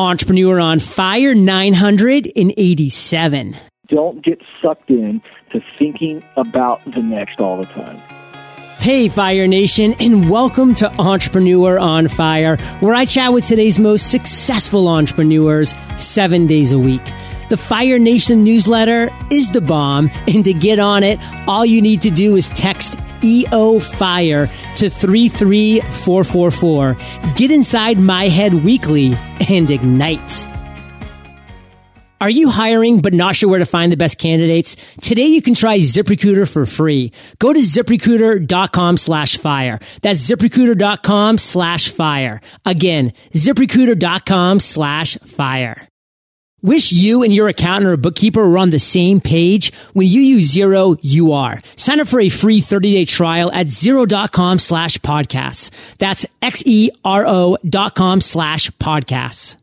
Entrepreneur 0.00 0.58
on 0.58 0.80
Fire 0.80 1.34
987. 1.34 3.54
Don't 3.88 4.24
get 4.24 4.40
sucked 4.62 4.88
in 4.88 5.20
to 5.52 5.60
thinking 5.78 6.22
about 6.36 6.80
the 6.90 7.02
next 7.02 7.38
all 7.38 7.58
the 7.58 7.66
time. 7.66 7.98
Hey, 8.78 9.10
Fire 9.10 9.46
Nation, 9.46 9.94
and 10.00 10.30
welcome 10.30 10.72
to 10.76 10.90
Entrepreneur 10.98 11.78
on 11.78 12.08
Fire, 12.08 12.56
where 12.80 12.94
I 12.94 13.04
chat 13.04 13.34
with 13.34 13.46
today's 13.46 13.78
most 13.78 14.10
successful 14.10 14.88
entrepreneurs 14.88 15.74
seven 15.98 16.46
days 16.46 16.72
a 16.72 16.78
week. 16.78 17.02
The 17.50 17.58
Fire 17.58 17.98
Nation 17.98 18.42
newsletter 18.42 19.10
is 19.30 19.50
the 19.50 19.60
bomb, 19.60 20.10
and 20.26 20.42
to 20.46 20.54
get 20.54 20.78
on 20.78 21.02
it, 21.02 21.18
all 21.46 21.66
you 21.66 21.82
need 21.82 22.00
to 22.02 22.10
do 22.10 22.36
is 22.36 22.48
text 22.48 22.98
EO 23.24 23.80
Fire 23.80 24.46
to 24.76 24.90
33444. 24.90 26.96
Get 27.36 27.50
inside 27.50 27.98
my 27.98 28.28
head 28.28 28.54
weekly 28.54 29.14
and 29.48 29.70
ignite. 29.70 30.48
Are 32.20 32.28
you 32.28 32.50
hiring 32.50 33.00
but 33.00 33.14
not 33.14 33.34
sure 33.34 33.48
where 33.48 33.60
to 33.60 33.66
find 33.66 33.90
the 33.90 33.96
best 33.96 34.18
candidates? 34.18 34.76
Today 35.00 35.28
you 35.28 35.40
can 35.40 35.54
try 35.54 35.78
ZipRecruiter 35.78 36.46
for 36.46 36.66
free. 36.66 37.12
Go 37.38 37.54
to 37.54 37.60
ziprecruiter.com 37.60 38.98
slash 38.98 39.38
fire. 39.38 39.78
That's 40.02 40.28
ziprecruiter.com 40.28 41.38
slash 41.38 41.88
fire. 41.88 42.42
Again, 42.66 43.14
ziprecruiter.com 43.32 44.60
slash 44.60 45.16
fire. 45.18 45.89
Wish 46.62 46.92
you 46.92 47.22
and 47.22 47.32
your 47.32 47.48
accountant 47.48 47.90
or 47.90 47.96
bookkeeper 47.96 48.46
were 48.46 48.58
on 48.58 48.68
the 48.68 48.78
same 48.78 49.20
page? 49.20 49.72
When 49.94 50.06
you 50.06 50.20
use 50.20 50.54
Xero, 50.54 50.98
you 51.00 51.32
are. 51.32 51.58
Sign 51.76 52.00
up 52.00 52.08
for 52.08 52.20
a 52.20 52.28
free 52.28 52.60
30-day 52.60 53.06
trial 53.06 53.50
at 53.50 53.66
xero.com 53.66 54.58
slash 54.58 54.98
podcasts. 54.98 55.70
That's 55.96 56.26
X-E-R-O 56.42 57.56
dot 57.64 57.94
com 57.94 58.20
slash 58.20 58.70
podcasts. 58.72 59.56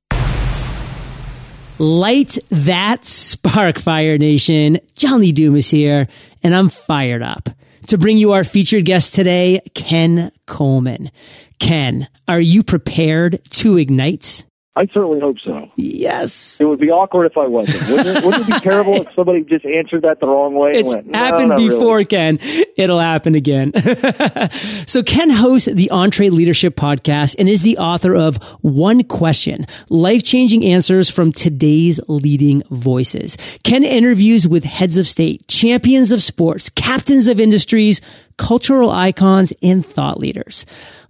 Light 1.80 2.40
that 2.50 3.06
spark, 3.06 3.78
Fire 3.78 4.18
Nation. 4.18 4.80
John 4.96 5.20
Lee 5.20 5.32
Dumas 5.32 5.66
is 5.66 5.70
here, 5.70 6.08
and 6.42 6.56
I'm 6.56 6.70
fired 6.70 7.22
up 7.22 7.50
to 7.88 8.00
bring 8.00 8.18
you 8.18 8.32
our 8.32 8.44
featured 8.44 8.86
guest 8.86 9.14
today, 9.14 9.62
Ken 9.76 10.32
Coleman. 10.48 11.12
Ken, 11.60 12.08
are 12.28 12.40
you 12.40 12.64
prepared 12.64 13.44
to 13.52 13.78
ignite? 13.78 14.47
I 14.78 14.86
certainly 14.94 15.20
hope 15.20 15.38
so. 15.44 15.72
Yes. 15.76 16.62
It 16.62 16.66
would 16.66 16.80
be 16.80 16.92
awkward 16.92 17.26
if 17.26 17.36
I 17.36 17.48
wasn't. 17.48 17.90
Wouldn't 17.90 18.18
it, 18.18 18.24
wouldn't 18.24 18.48
it 18.48 18.54
be 18.54 18.60
terrible 18.70 18.94
if 19.02 19.12
somebody 19.14 19.42
just 19.42 19.66
answered 19.66 20.04
that 20.04 20.20
the 20.20 20.28
wrong 20.28 20.54
way? 20.54 20.74
It's 20.76 20.94
went, 20.94 21.08
no, 21.08 21.18
happened 21.18 21.56
before, 21.56 21.96
really. 21.96 22.06
Ken. 22.06 22.40
It'll 22.78 23.00
happen 23.00 23.34
again. 23.34 23.72
so 24.86 25.02
Ken 25.02 25.32
hosts 25.32 25.68
the 25.68 25.90
EntreLeadership 25.92 26.76
podcast 26.76 27.38
and 27.40 27.50
is 27.50 27.64
the 27.64 27.80
author 27.80 28.16
of 28.16 28.38
One 28.62 29.04
Question, 29.04 29.66
life-changing 29.90 30.64
answers 30.64 31.10
from 31.10 31.32
today's 31.32 32.00
leading 32.08 32.62
voices. 32.70 33.36
Ken 33.64 33.84
interviews 33.84 34.48
with 34.48 34.64
heads 34.64 35.00
of 35.00 35.08
state, 35.08 35.48
champions 35.48 36.12
of 36.12 36.22
sports, 36.22 36.70
captains 36.70 37.28
of 37.28 37.40
industries, 37.40 38.00
cultural 38.38 38.92
icons, 38.92 39.54
and 39.64 39.84
thought 39.84 40.20
leaders. 40.20 40.68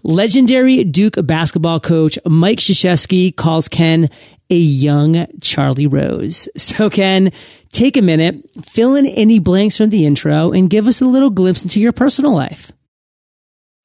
Legendary 0.07 0.85
Duke 0.85 1.15
basketball 1.27 1.81
coach 1.81 2.17
Mike 2.25 2.59
Krzyzewski 2.59 3.35
calls 3.35 3.67
Ken 3.67 4.09
a 4.49 4.55
young 4.55 5.27
Charlie 5.41 5.85
Rose. 5.85 6.47
So 6.57 6.89
Ken, 6.89 7.33
take 7.73 7.97
a 7.97 8.01
minute, 8.01 8.37
fill 8.63 8.95
in 8.95 9.05
any 9.05 9.39
blanks 9.39 9.75
from 9.75 9.89
the 9.89 10.05
intro, 10.05 10.53
and 10.53 10.69
give 10.69 10.87
us 10.87 11.01
a 11.01 11.05
little 11.05 11.29
glimpse 11.29 11.63
into 11.63 11.81
your 11.81 11.91
personal 11.91 12.33
life. 12.33 12.71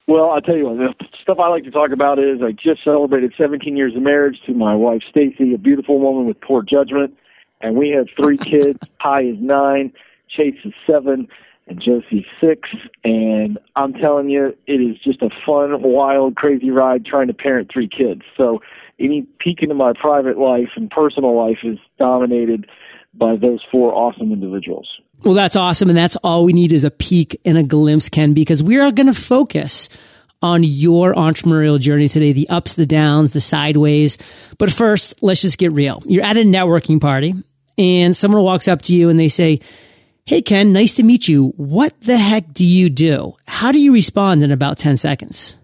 Well, 0.07 0.29
I'll 0.29 0.39
tell 0.39 0.55
you 0.55 0.69
what, 0.69 0.77
the 0.77 0.93
stuff 1.21 1.39
I 1.39 1.49
like 1.49 1.65
to 1.65 1.71
talk 1.71 1.91
about 1.91 2.19
is 2.19 2.41
I 2.41 2.53
just 2.53 2.85
celebrated 2.85 3.33
17 3.37 3.75
years 3.75 3.93
of 3.93 4.01
marriage 4.01 4.37
to 4.45 4.53
my 4.53 4.75
wife, 4.75 5.01
Stacy, 5.09 5.53
a 5.53 5.57
beautiful 5.57 5.99
woman 5.99 6.25
with 6.25 6.39
poor 6.39 6.61
judgment. 6.61 7.17
And 7.59 7.75
we 7.75 7.89
have 7.89 8.07
three 8.15 8.37
kids. 8.37 8.79
Ty 9.03 9.23
is 9.23 9.37
nine, 9.41 9.91
Chase 10.29 10.55
is 10.63 10.73
seven, 10.89 11.27
and 11.67 11.81
Josie's 11.81 12.25
six. 12.41 12.69
And 13.03 13.57
I'm 13.75 13.93
telling 13.93 14.29
you, 14.29 14.55
it 14.67 14.73
is 14.73 14.97
just 15.03 15.21
a 15.21 15.29
fun, 15.45 15.81
wild, 15.81 16.35
crazy 16.35 16.71
ride 16.71 17.05
trying 17.05 17.27
to 17.27 17.33
parent 17.33 17.69
three 17.71 17.87
kids. 17.87 18.21
So 18.37 18.61
any 18.99 19.25
peek 19.39 19.61
into 19.61 19.75
my 19.75 19.93
private 19.99 20.37
life 20.37 20.69
and 20.75 20.89
personal 20.89 21.35
life 21.35 21.59
is 21.63 21.79
dominated 21.97 22.67
by 23.13 23.35
those 23.35 23.61
four 23.71 23.93
awesome 23.93 24.31
individuals. 24.31 24.89
Well, 25.23 25.33
that's 25.33 25.55
awesome. 25.55 25.89
And 25.89 25.97
that's 25.97 26.15
all 26.17 26.45
we 26.45 26.53
need 26.53 26.71
is 26.71 26.83
a 26.83 26.91
peek 26.91 27.39
and 27.45 27.57
a 27.57 27.63
glimpse, 27.63 28.09
Ken, 28.09 28.33
because 28.33 28.61
we 28.61 28.79
are 28.79 28.91
going 28.91 29.11
to 29.11 29.19
focus 29.19 29.89
on 30.41 30.63
your 30.63 31.13
entrepreneurial 31.13 31.79
journey 31.79 32.09
today, 32.09 32.33
the 32.33 32.49
ups, 32.49 32.73
the 32.73 32.85
downs, 32.85 33.31
the 33.31 33.39
sideways. 33.39 34.17
But 34.57 34.71
first, 34.71 35.21
let's 35.23 35.41
just 35.41 35.57
get 35.57 35.71
real. 35.71 36.03
You're 36.05 36.25
at 36.25 36.35
a 36.35 36.41
networking 36.41 36.99
party 36.99 37.33
and 37.77 38.15
someone 38.15 38.43
walks 38.43 38.67
up 38.67 38.81
to 38.83 38.95
you 38.95 39.09
and 39.09 39.17
they 39.17 39.29
say, 39.29 39.61
Hey, 40.25 40.41
Ken, 40.41 40.71
nice 40.71 40.95
to 40.95 41.03
meet 41.03 41.27
you. 41.27 41.49
What 41.57 41.99
the 41.99 42.17
heck 42.17 42.53
do 42.53 42.65
you 42.65 42.89
do? 42.89 43.33
How 43.45 43.73
do 43.73 43.77
you 43.77 43.91
respond 43.91 44.41
in 44.41 44.53
about 44.53 44.77
10 44.77 44.95
seconds? 44.95 45.59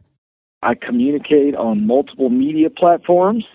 I 0.62 0.76
communicate 0.76 1.56
on 1.56 1.88
multiple 1.88 2.30
media 2.30 2.70
platforms 2.70 3.46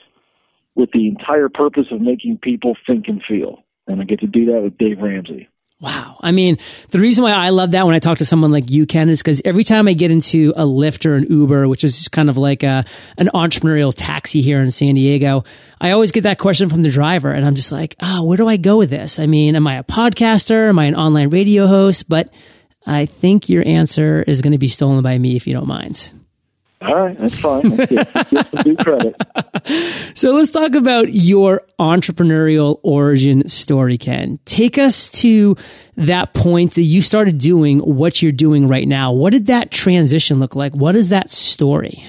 with 0.74 0.88
the 0.92 1.06
entire 1.06 1.50
purpose 1.50 1.88
of 1.90 2.00
making 2.00 2.38
people 2.38 2.74
think 2.86 3.04
and 3.06 3.22
feel. 3.28 3.64
And 3.86 4.00
I 4.00 4.04
get 4.04 4.20
to 4.20 4.26
do 4.26 4.46
that 4.46 4.62
with 4.62 4.78
Dave 4.78 4.98
Ramsey. 4.98 5.46
Wow. 5.84 6.16
I 6.22 6.30
mean, 6.30 6.56
the 6.92 6.98
reason 6.98 7.24
why 7.24 7.32
I 7.32 7.50
love 7.50 7.72
that 7.72 7.84
when 7.84 7.94
I 7.94 7.98
talk 7.98 8.16
to 8.18 8.24
someone 8.24 8.50
like 8.50 8.70
you, 8.70 8.86
Ken, 8.86 9.10
is 9.10 9.20
because 9.20 9.42
every 9.44 9.64
time 9.64 9.86
I 9.86 9.92
get 9.92 10.10
into 10.10 10.54
a 10.56 10.62
Lyft 10.62 11.04
or 11.04 11.14
an 11.14 11.26
Uber, 11.28 11.68
which 11.68 11.84
is 11.84 12.08
kind 12.08 12.30
of 12.30 12.38
like 12.38 12.62
a, 12.62 12.86
an 13.18 13.28
entrepreneurial 13.34 13.92
taxi 13.94 14.40
here 14.40 14.62
in 14.62 14.70
San 14.70 14.94
Diego, 14.94 15.44
I 15.82 15.90
always 15.90 16.10
get 16.10 16.22
that 16.22 16.38
question 16.38 16.70
from 16.70 16.80
the 16.80 16.88
driver. 16.88 17.30
And 17.30 17.44
I'm 17.44 17.54
just 17.54 17.70
like, 17.70 17.96
oh, 18.00 18.22
where 18.22 18.38
do 18.38 18.48
I 18.48 18.56
go 18.56 18.78
with 18.78 18.88
this? 18.88 19.18
I 19.18 19.26
mean, 19.26 19.56
am 19.56 19.66
I 19.66 19.74
a 19.74 19.84
podcaster? 19.84 20.70
Am 20.70 20.78
I 20.78 20.86
an 20.86 20.94
online 20.94 21.28
radio 21.28 21.66
host? 21.66 22.08
But 22.08 22.32
I 22.86 23.04
think 23.04 23.50
your 23.50 23.62
answer 23.66 24.22
is 24.22 24.40
going 24.40 24.52
to 24.52 24.58
be 24.58 24.68
stolen 24.68 25.02
by 25.02 25.18
me 25.18 25.36
if 25.36 25.46
you 25.46 25.52
don't 25.52 25.68
mind. 25.68 26.12
All 26.84 26.94
right, 26.94 27.18
that's 27.18 27.38
fine. 27.38 27.76
That's 27.76 27.90
good. 27.90 28.12
Get 28.30 28.50
some 28.50 28.62
due 28.62 28.76
credit. 28.76 29.16
So 30.14 30.32
let's 30.32 30.50
talk 30.50 30.74
about 30.74 31.12
your 31.12 31.62
entrepreneurial 31.80 32.78
origin 32.82 33.48
story, 33.48 33.98
Ken. 33.98 34.38
Take 34.44 34.78
us 34.78 35.08
to 35.22 35.56
that 35.96 36.34
point 36.34 36.74
that 36.74 36.82
you 36.82 37.02
started 37.02 37.38
doing 37.38 37.78
what 37.78 38.22
you're 38.22 38.30
doing 38.30 38.68
right 38.68 38.86
now. 38.86 39.12
What 39.12 39.32
did 39.32 39.46
that 39.46 39.70
transition 39.70 40.38
look 40.38 40.54
like? 40.54 40.74
What 40.74 40.96
is 40.96 41.08
that 41.08 41.30
story? 41.30 42.04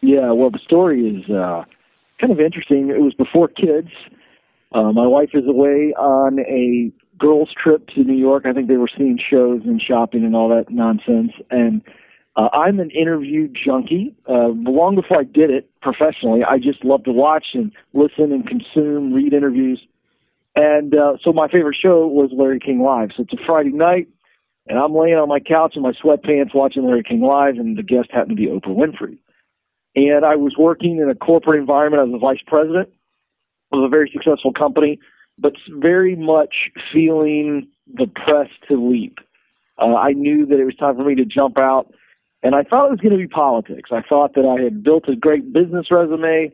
Yeah, 0.00 0.32
well, 0.32 0.50
the 0.50 0.60
story 0.64 1.06
is 1.06 1.30
uh, 1.30 1.64
kind 2.20 2.32
of 2.32 2.40
interesting. 2.40 2.88
It 2.90 3.00
was 3.00 3.14
before 3.14 3.48
kids. 3.48 3.88
Uh, 4.72 4.92
my 4.92 5.06
wife 5.06 5.30
is 5.34 5.46
away 5.46 5.92
on 5.98 6.38
a 6.40 6.92
girls' 7.18 7.50
trip 7.62 7.88
to 7.88 8.04
New 8.04 8.16
York. 8.16 8.46
I 8.46 8.52
think 8.52 8.68
they 8.68 8.76
were 8.76 8.90
seeing 8.96 9.18
shows 9.18 9.62
and 9.64 9.80
shopping 9.80 10.24
and 10.24 10.34
all 10.34 10.48
that 10.48 10.70
nonsense. 10.70 11.32
And 11.50 11.82
uh, 12.34 12.48
I'm 12.52 12.80
an 12.80 12.90
interview 12.90 13.48
junkie. 13.48 14.14
Uh, 14.28 14.48
long 14.48 14.94
before 14.94 15.20
I 15.20 15.24
did 15.24 15.50
it 15.50 15.70
professionally, 15.82 16.42
I 16.42 16.58
just 16.58 16.84
love 16.84 17.04
to 17.04 17.12
watch 17.12 17.48
and 17.54 17.72
listen 17.92 18.32
and 18.32 18.46
consume, 18.46 19.12
read 19.12 19.34
interviews. 19.34 19.80
And 20.54 20.94
uh, 20.94 21.16
so 21.22 21.32
my 21.32 21.48
favorite 21.48 21.76
show 21.82 22.06
was 22.06 22.30
Larry 22.32 22.58
King 22.58 22.80
Live. 22.80 23.10
So 23.16 23.22
it's 23.22 23.32
a 23.32 23.44
Friday 23.46 23.72
night, 23.72 24.08
and 24.66 24.78
I'm 24.78 24.94
laying 24.94 25.16
on 25.16 25.28
my 25.28 25.40
couch 25.40 25.74
in 25.76 25.82
my 25.82 25.92
sweatpants 25.92 26.54
watching 26.54 26.86
Larry 26.86 27.02
King 27.02 27.20
Live, 27.20 27.56
and 27.56 27.76
the 27.76 27.82
guest 27.82 28.10
happened 28.10 28.36
to 28.36 28.42
be 28.42 28.48
Oprah 28.48 28.76
Winfrey. 28.76 29.18
And 29.94 30.24
I 30.24 30.36
was 30.36 30.54
working 30.58 30.98
in 30.98 31.10
a 31.10 31.14
corporate 31.14 31.60
environment 31.60 32.08
as 32.08 32.14
a 32.14 32.18
vice 32.18 32.40
president 32.46 32.88
of 33.72 33.82
a 33.82 33.88
very 33.88 34.10
successful 34.10 34.52
company, 34.52 34.98
but 35.38 35.52
very 35.68 36.16
much 36.16 36.70
feeling 36.92 37.68
the 37.92 38.06
press 38.06 38.48
to 38.68 38.90
leap. 38.90 39.18
Uh, 39.78 39.96
I 39.96 40.12
knew 40.12 40.46
that 40.46 40.58
it 40.58 40.64
was 40.64 40.76
time 40.76 40.96
for 40.96 41.04
me 41.04 41.14
to 41.16 41.24
jump 41.24 41.58
out 41.58 41.92
and 42.42 42.54
I 42.54 42.62
thought 42.62 42.86
it 42.86 42.90
was 42.90 43.00
going 43.00 43.12
to 43.12 43.18
be 43.18 43.28
politics. 43.28 43.90
I 43.92 44.02
thought 44.02 44.34
that 44.34 44.44
I 44.44 44.62
had 44.62 44.82
built 44.82 45.08
a 45.08 45.16
great 45.16 45.52
business 45.52 45.86
resume, 45.90 46.52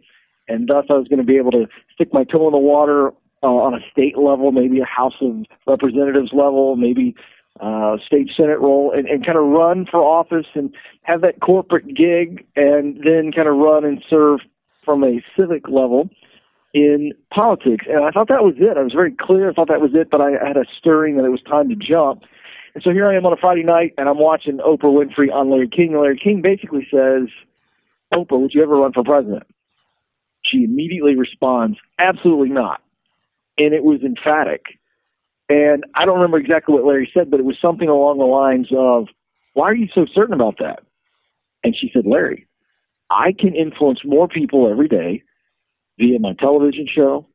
and 0.49 0.69
thus 0.69 0.87
I 0.91 0.95
was 0.95 1.09
going 1.09 1.19
to 1.19 1.25
be 1.25 1.37
able 1.37 1.53
to 1.53 1.67
stick 1.93 2.13
my 2.13 2.25
toe 2.25 2.47
in 2.47 2.53
the 2.53 2.59
water 2.59 3.13
uh, 3.43 3.47
on 3.47 3.75
a 3.75 3.81
state 3.91 4.19
level, 4.19 4.53
maybe 4.53 4.81
a 4.81 4.85
House 4.85 5.15
of 5.21 5.45
Representatives 5.67 6.31
level, 6.33 6.77
maybe 6.77 7.15
uh, 7.61 7.97
state 8.07 8.31
senate 8.37 8.61
role, 8.61 8.93
and, 8.95 9.09
and 9.09 9.27
kind 9.27 9.39
of 9.39 9.47
run 9.47 9.87
for 9.91 10.01
office 10.01 10.47
and 10.55 10.75
have 11.03 11.23
that 11.23 11.41
corporate 11.41 11.87
gig, 11.95 12.47
and 12.57 13.01
then 13.05 13.33
kind 13.33 13.49
of 13.49 13.57
run 13.57 13.85
and 13.85 14.05
serve 14.09 14.41
from 14.85 15.05
a 15.05 15.23
civic 15.39 15.69
level 15.69 16.09
in 16.75 17.13
politics. 17.33 17.87
And 17.89 18.05
I 18.05 18.11
thought 18.11 18.29
that 18.29 18.43
was 18.43 18.55
it. 18.59 18.77
I 18.77 18.83
was 18.83 18.93
very 18.93 19.13
clear. 19.13 19.51
I 19.51 19.53
thought 19.53 19.69
that 19.69 19.81
was 19.81 19.93
it, 19.95 20.11
but 20.11 20.21
I 20.21 20.33
had 20.47 20.57
a 20.57 20.65
stirring 20.79 21.17
that 21.17 21.25
it 21.25 21.31
was 21.31 21.43
time 21.43 21.69
to 21.69 21.77
jump. 21.77 22.23
And 22.79 22.85
so 22.85 22.93
here 22.93 23.09
I 23.09 23.17
am 23.17 23.27
on 23.27 23.33
a 23.33 23.37
Friday 23.37 23.65
night, 23.65 23.95
and 23.99 24.09
I'm 24.09 24.21
watching 24.21 24.59
Oprah 24.59 24.83
Winfrey 24.83 25.35
on 25.35 25.51
Larry 25.51 25.69
King. 25.69 25.95
And 25.95 26.01
Larry 26.01 26.17
King 26.17 26.43
basically 26.43 26.87
says, 26.89 27.27
Oprah, 28.15 28.41
would 28.41 28.55
you 28.55 28.63
ever 28.63 28.77
run 28.77 28.93
for 28.93 29.03
president? 29.03 29.43
She 30.45 30.63
immediately 30.63 31.17
responds, 31.17 31.77
absolutely 32.01 32.51
not. 32.51 32.81
And 33.59 33.75
it 33.75 33.83
was 33.83 34.03
emphatic. 34.05 34.79
And 35.49 35.87
I 35.97 36.05
don't 36.05 36.21
remember 36.21 36.39
exactly 36.39 36.73
what 36.73 36.85
Larry 36.85 37.11
said, 37.13 37.33
but 37.33 37.41
it 37.41 37.45
was 37.45 37.57
something 37.61 37.89
along 37.89 38.19
the 38.19 38.27
lines 38.27 38.69
of, 38.71 39.09
why 39.55 39.71
are 39.71 39.75
you 39.75 39.89
so 39.93 40.07
certain 40.15 40.35
about 40.35 40.59
that? 40.61 40.85
And 41.65 41.75
she 41.75 41.91
said, 41.93 42.07
Larry, 42.07 42.47
I 43.11 43.35
can 43.37 43.57
influence 43.57 44.03
more 44.05 44.29
people 44.29 44.71
every 44.71 44.87
day 44.87 45.25
via 45.99 46.21
my 46.21 46.35
television 46.39 46.87
show, 46.87 47.27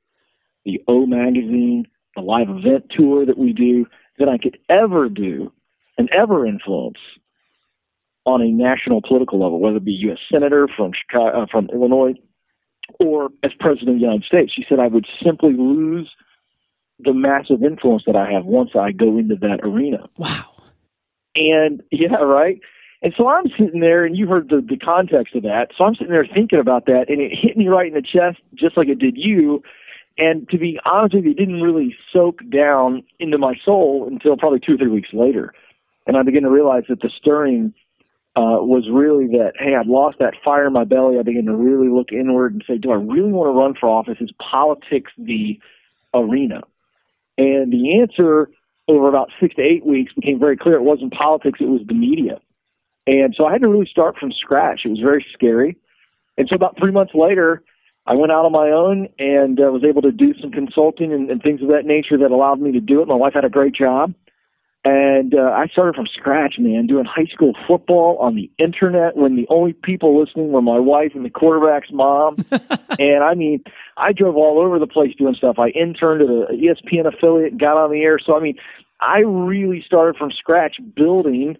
the 0.63 0.81
O 0.87 1.05
Magazine, 1.05 1.85
the 2.15 2.21
live 2.21 2.47
event 2.49 2.85
tour 2.95 3.25
that 3.25 3.37
we 3.37 3.51
do, 3.51 3.85
than 4.17 4.29
I 4.29 4.37
could 4.37 4.57
ever 4.69 5.09
do 5.09 5.51
and 5.97 6.09
ever 6.11 6.45
influence 6.45 6.97
on 8.25 8.41
a 8.41 8.49
national 8.49 9.01
political 9.01 9.39
level, 9.39 9.59
whether 9.59 9.77
it 9.77 9.85
be 9.85 9.91
U.S. 9.91 10.19
Senator 10.31 10.67
from 10.75 10.91
Chicago, 10.93 11.43
uh, 11.43 11.45
from 11.51 11.69
Illinois 11.73 12.13
or 12.99 13.29
as 13.43 13.51
President 13.59 13.89
of 13.89 13.95
the 13.95 14.01
United 14.01 14.23
States. 14.23 14.53
She 14.53 14.65
said 14.67 14.79
I 14.79 14.87
would 14.87 15.07
simply 15.23 15.53
lose 15.53 16.09
the 16.99 17.13
massive 17.13 17.63
influence 17.63 18.03
that 18.05 18.15
I 18.15 18.31
have 18.31 18.45
once 18.45 18.71
I 18.79 18.91
go 18.91 19.17
into 19.17 19.35
that 19.35 19.59
arena. 19.63 20.07
Wow. 20.17 20.45
And 21.35 21.81
yeah, 21.91 22.15
right. 22.17 22.59
And 23.01 23.13
so 23.17 23.27
I'm 23.27 23.47
sitting 23.59 23.81
there, 23.81 24.05
and 24.05 24.15
you 24.15 24.27
heard 24.27 24.49
the, 24.49 24.65
the 24.65 24.77
context 24.77 25.35
of 25.35 25.43
that. 25.43 25.69
So 25.77 25.83
I'm 25.83 25.95
sitting 25.95 26.13
there 26.13 26.25
thinking 26.25 26.59
about 26.59 26.85
that, 26.85 27.05
and 27.09 27.19
it 27.19 27.31
hit 27.33 27.57
me 27.57 27.67
right 27.67 27.87
in 27.87 27.93
the 27.93 28.01
chest, 28.01 28.39
just 28.55 28.77
like 28.77 28.87
it 28.87 28.99
did 28.99 29.17
you. 29.17 29.61
And 30.17 30.47
to 30.49 30.57
be 30.57 30.79
honest 30.85 31.15
with 31.15 31.25
you, 31.25 31.31
it 31.31 31.37
didn't 31.37 31.61
really 31.61 31.95
soak 32.11 32.41
down 32.49 33.03
into 33.19 33.37
my 33.37 33.55
soul 33.65 34.07
until 34.07 34.37
probably 34.37 34.59
two 34.59 34.75
or 34.75 34.77
three 34.77 34.89
weeks 34.89 35.09
later. 35.11 35.53
And 36.05 36.17
I 36.17 36.23
began 36.23 36.43
to 36.43 36.49
realize 36.49 36.83
that 36.89 37.01
the 37.01 37.09
stirring 37.09 37.73
uh, 38.35 38.61
was 38.61 38.87
really 38.91 39.27
that, 39.37 39.53
hey, 39.57 39.75
I'd 39.75 39.87
lost 39.87 40.19
that 40.19 40.33
fire 40.43 40.67
in 40.67 40.73
my 40.73 40.83
belly. 40.83 41.17
I 41.17 41.23
began 41.23 41.45
to 41.45 41.55
really 41.55 41.87
look 41.89 42.11
inward 42.11 42.53
and 42.53 42.63
say, 42.67 42.77
do 42.77 42.91
I 42.91 42.95
really 42.95 43.31
want 43.31 43.47
to 43.47 43.59
run 43.59 43.73
for 43.79 43.89
office? 43.89 44.17
Is 44.19 44.31
politics 44.39 45.11
the 45.17 45.59
arena? 46.13 46.61
And 47.37 47.71
the 47.71 47.99
answer 47.99 48.49
over 48.87 49.07
about 49.07 49.29
six 49.39 49.55
to 49.55 49.61
eight 49.61 49.85
weeks 49.85 50.13
became 50.13 50.39
very 50.39 50.57
clear. 50.57 50.75
It 50.75 50.83
wasn't 50.83 51.13
politics, 51.13 51.59
it 51.61 51.69
was 51.69 51.81
the 51.87 51.93
media. 51.93 52.39
And 53.07 53.35
so 53.37 53.45
I 53.45 53.51
had 53.51 53.61
to 53.61 53.67
really 53.67 53.87
start 53.89 54.17
from 54.17 54.31
scratch. 54.31 54.81
It 54.85 54.89
was 54.89 54.99
very 54.99 55.25
scary. 55.33 55.77
And 56.37 56.47
so 56.47 56.55
about 56.55 56.77
three 56.77 56.91
months 56.91 57.13
later, 57.13 57.63
I 58.05 58.15
went 58.15 58.31
out 58.31 58.45
on 58.45 58.51
my 58.51 58.69
own 58.69 59.07
and 59.17 59.59
uh, 59.59 59.71
was 59.71 59.83
able 59.83 60.01
to 60.01 60.11
do 60.11 60.33
some 60.41 60.51
consulting 60.51 61.13
and, 61.13 61.29
and 61.29 61.41
things 61.41 61.61
of 61.61 61.69
that 61.69 61.85
nature 61.85 62.17
that 62.17 62.31
allowed 62.31 62.59
me 62.59 62.71
to 62.73 62.81
do 62.81 63.01
it. 63.01 63.07
My 63.07 63.15
wife 63.15 63.33
had 63.33 63.45
a 63.45 63.49
great 63.49 63.73
job. 63.73 64.13
And 64.85 65.33
uh, 65.33 65.49
I 65.55 65.67
started 65.67 65.95
from 65.95 66.07
scratch, 66.07 66.55
man, 66.59 66.87
doing 66.87 67.05
high 67.05 67.27
school 67.31 67.53
football 67.65 68.17
on 68.17 68.35
the 68.35 68.51
internet 68.57 69.15
when 69.15 69.37
the 69.37 69.47
only 69.49 69.71
people 69.71 70.19
listening 70.19 70.51
were 70.51 70.61
my 70.61 70.79
wife 70.79 71.11
and 71.15 71.23
the 71.23 71.29
quarterback's 71.29 71.89
mom. 71.89 72.35
and 72.99 73.23
I 73.23 73.33
mean, 73.33 73.63
I 73.95 74.11
drove 74.11 74.35
all 74.35 74.59
over 74.59 74.79
the 74.79 74.87
place 74.87 75.15
doing 75.17 75.35
stuff. 75.35 75.57
I 75.57 75.69
interned 75.69 76.21
at 76.21 76.27
a 76.27 76.51
ESPN 76.51 77.07
affiliate, 77.07 77.57
got 77.57 77.77
on 77.77 77.91
the 77.91 78.01
air. 78.01 78.19
So, 78.19 78.35
I 78.35 78.41
mean, 78.41 78.57
I 78.99 79.19
really 79.19 79.81
started 79.85 80.17
from 80.17 80.31
scratch 80.31 80.75
building 80.93 81.55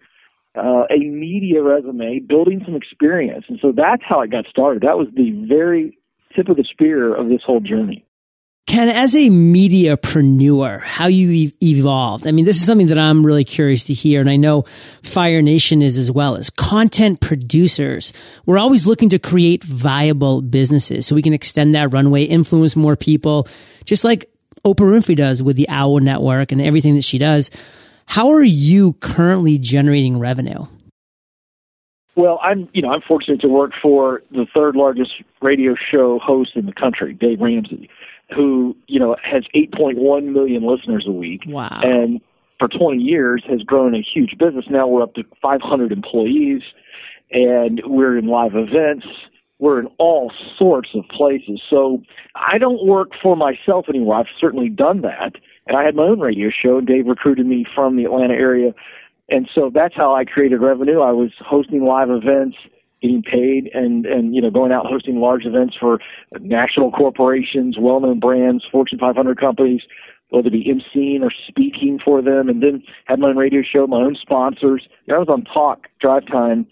uh, 0.57 0.83
a 0.89 0.97
media 0.97 1.63
resume, 1.63 2.19
building 2.19 2.61
some 2.65 2.75
experience. 2.75 3.45
And 3.47 3.57
so 3.61 3.71
that's 3.71 4.03
how 4.03 4.19
I 4.19 4.27
got 4.27 4.47
started. 4.47 4.83
That 4.83 4.97
was 4.97 5.07
the 5.15 5.31
very 5.47 5.97
tip 6.35 6.49
of 6.49 6.57
the 6.57 6.63
spear 6.63 7.13
of 7.13 7.29
this 7.29 7.41
whole 7.45 7.59
journey. 7.59 8.05
Ken, 8.65 8.87
as 8.87 9.13
a 9.13 9.27
mediapreneur, 9.29 10.81
how 10.81 11.07
you 11.07 11.51
evolved. 11.61 12.25
I 12.25 12.31
mean, 12.31 12.45
this 12.45 12.57
is 12.57 12.65
something 12.65 12.87
that 12.87 12.97
I'm 12.97 13.25
really 13.25 13.43
curious 13.43 13.83
to 13.85 13.93
hear. 13.93 14.21
And 14.21 14.29
I 14.29 14.37
know 14.37 14.63
Fire 15.03 15.41
Nation 15.41 15.81
is 15.81 15.97
as 15.97 16.09
well 16.09 16.37
as 16.37 16.49
content 16.49 17.19
producers. 17.19 18.13
We're 18.45 18.57
always 18.57 18.87
looking 18.87 19.09
to 19.09 19.19
create 19.19 19.63
viable 19.65 20.41
businesses 20.41 21.05
so 21.05 21.13
we 21.13 21.21
can 21.21 21.33
extend 21.33 21.75
that 21.75 21.91
runway, 21.91 22.23
influence 22.23 22.75
more 22.75 22.95
people, 22.95 23.47
just 23.83 24.05
like 24.05 24.31
Oprah 24.65 24.97
Winfrey 24.97 25.17
does 25.17 25.43
with 25.43 25.57
the 25.57 25.67
OWN 25.67 26.05
Network 26.05 26.53
and 26.53 26.61
everything 26.61 26.95
that 26.95 27.03
she 27.03 27.17
does. 27.17 27.51
How 28.05 28.29
are 28.29 28.43
you 28.43 28.93
currently 28.93 29.57
generating 29.57 30.19
revenue? 30.19 30.65
Well, 32.15 32.39
I'm 32.43 32.69
you 32.73 32.81
know 32.81 32.91
I'm 32.91 33.01
fortunate 33.01 33.41
to 33.41 33.47
work 33.47 33.71
for 33.81 34.21
the 34.31 34.45
third 34.55 34.75
largest 34.75 35.13
radio 35.41 35.75
show 35.75 36.19
host 36.19 36.51
in 36.55 36.65
the 36.65 36.73
country, 36.73 37.13
Dave 37.13 37.41
Ramsey, 37.41 37.89
who 38.35 38.75
you 38.87 38.99
know 38.99 39.15
has 39.23 39.43
8.1 39.55 40.25
million 40.25 40.63
listeners 40.63 41.05
a 41.07 41.11
week. 41.11 41.41
Wow! 41.47 41.79
And 41.81 42.21
for 42.59 42.67
20 42.67 43.01
years 43.01 43.43
has 43.49 43.61
grown 43.61 43.95
a 43.95 44.01
huge 44.01 44.37
business. 44.37 44.65
Now 44.69 44.87
we're 44.87 45.01
up 45.01 45.15
to 45.15 45.23
500 45.41 45.91
employees, 45.91 46.61
and 47.31 47.81
we're 47.85 48.17
in 48.17 48.27
live 48.27 48.55
events. 48.55 49.07
We're 49.59 49.79
in 49.79 49.87
all 49.97 50.31
sorts 50.59 50.89
of 50.93 51.07
places. 51.09 51.61
So 51.69 52.01
I 52.35 52.57
don't 52.57 52.85
work 52.85 53.11
for 53.21 53.35
myself 53.35 53.85
anymore. 53.89 54.15
I've 54.15 54.25
certainly 54.39 54.69
done 54.69 55.01
that, 55.01 55.33
and 55.65 55.77
I 55.77 55.83
had 55.83 55.95
my 55.95 56.03
own 56.03 56.19
radio 56.19 56.49
show. 56.51 56.77
And 56.77 56.85
Dave 56.85 57.07
recruited 57.07 57.47
me 57.47 57.65
from 57.73 57.97
the 57.97 58.05
Atlanta 58.05 58.33
area 58.33 58.73
and 59.29 59.49
so 59.53 59.71
that's 59.73 59.95
how 59.95 60.13
I 60.13 60.25
created 60.25 60.61
revenue. 60.61 61.01
I 61.01 61.11
was 61.11 61.31
hosting 61.39 61.83
live 61.85 62.09
events, 62.09 62.57
getting 63.01 63.23
paid, 63.23 63.69
and 63.73 64.05
and 64.05 64.35
you 64.35 64.41
know 64.41 64.51
going 64.51 64.71
out 64.71 64.85
hosting 64.85 65.19
large 65.19 65.45
events 65.45 65.75
for 65.79 65.99
national 66.39 66.91
corporations, 66.91 67.77
well-known 67.79 68.19
brands, 68.19 68.63
Fortune 68.71 68.99
500 68.99 69.39
companies, 69.39 69.81
whether 70.29 70.47
it 70.47 70.51
be 70.51 70.65
emceeing 70.65 71.21
or 71.21 71.31
speaking 71.47 71.99
for 72.03 72.21
them, 72.21 72.49
and 72.49 72.61
then 72.61 72.83
had 73.05 73.19
my 73.19 73.29
own 73.29 73.37
radio 73.37 73.61
show, 73.61 73.87
my 73.87 73.97
own 73.97 74.15
sponsors. 74.19 74.87
I 75.09 75.17
was 75.17 75.29
on 75.29 75.43
Talk 75.45 75.87
Drive 76.01 76.27
Time 76.27 76.67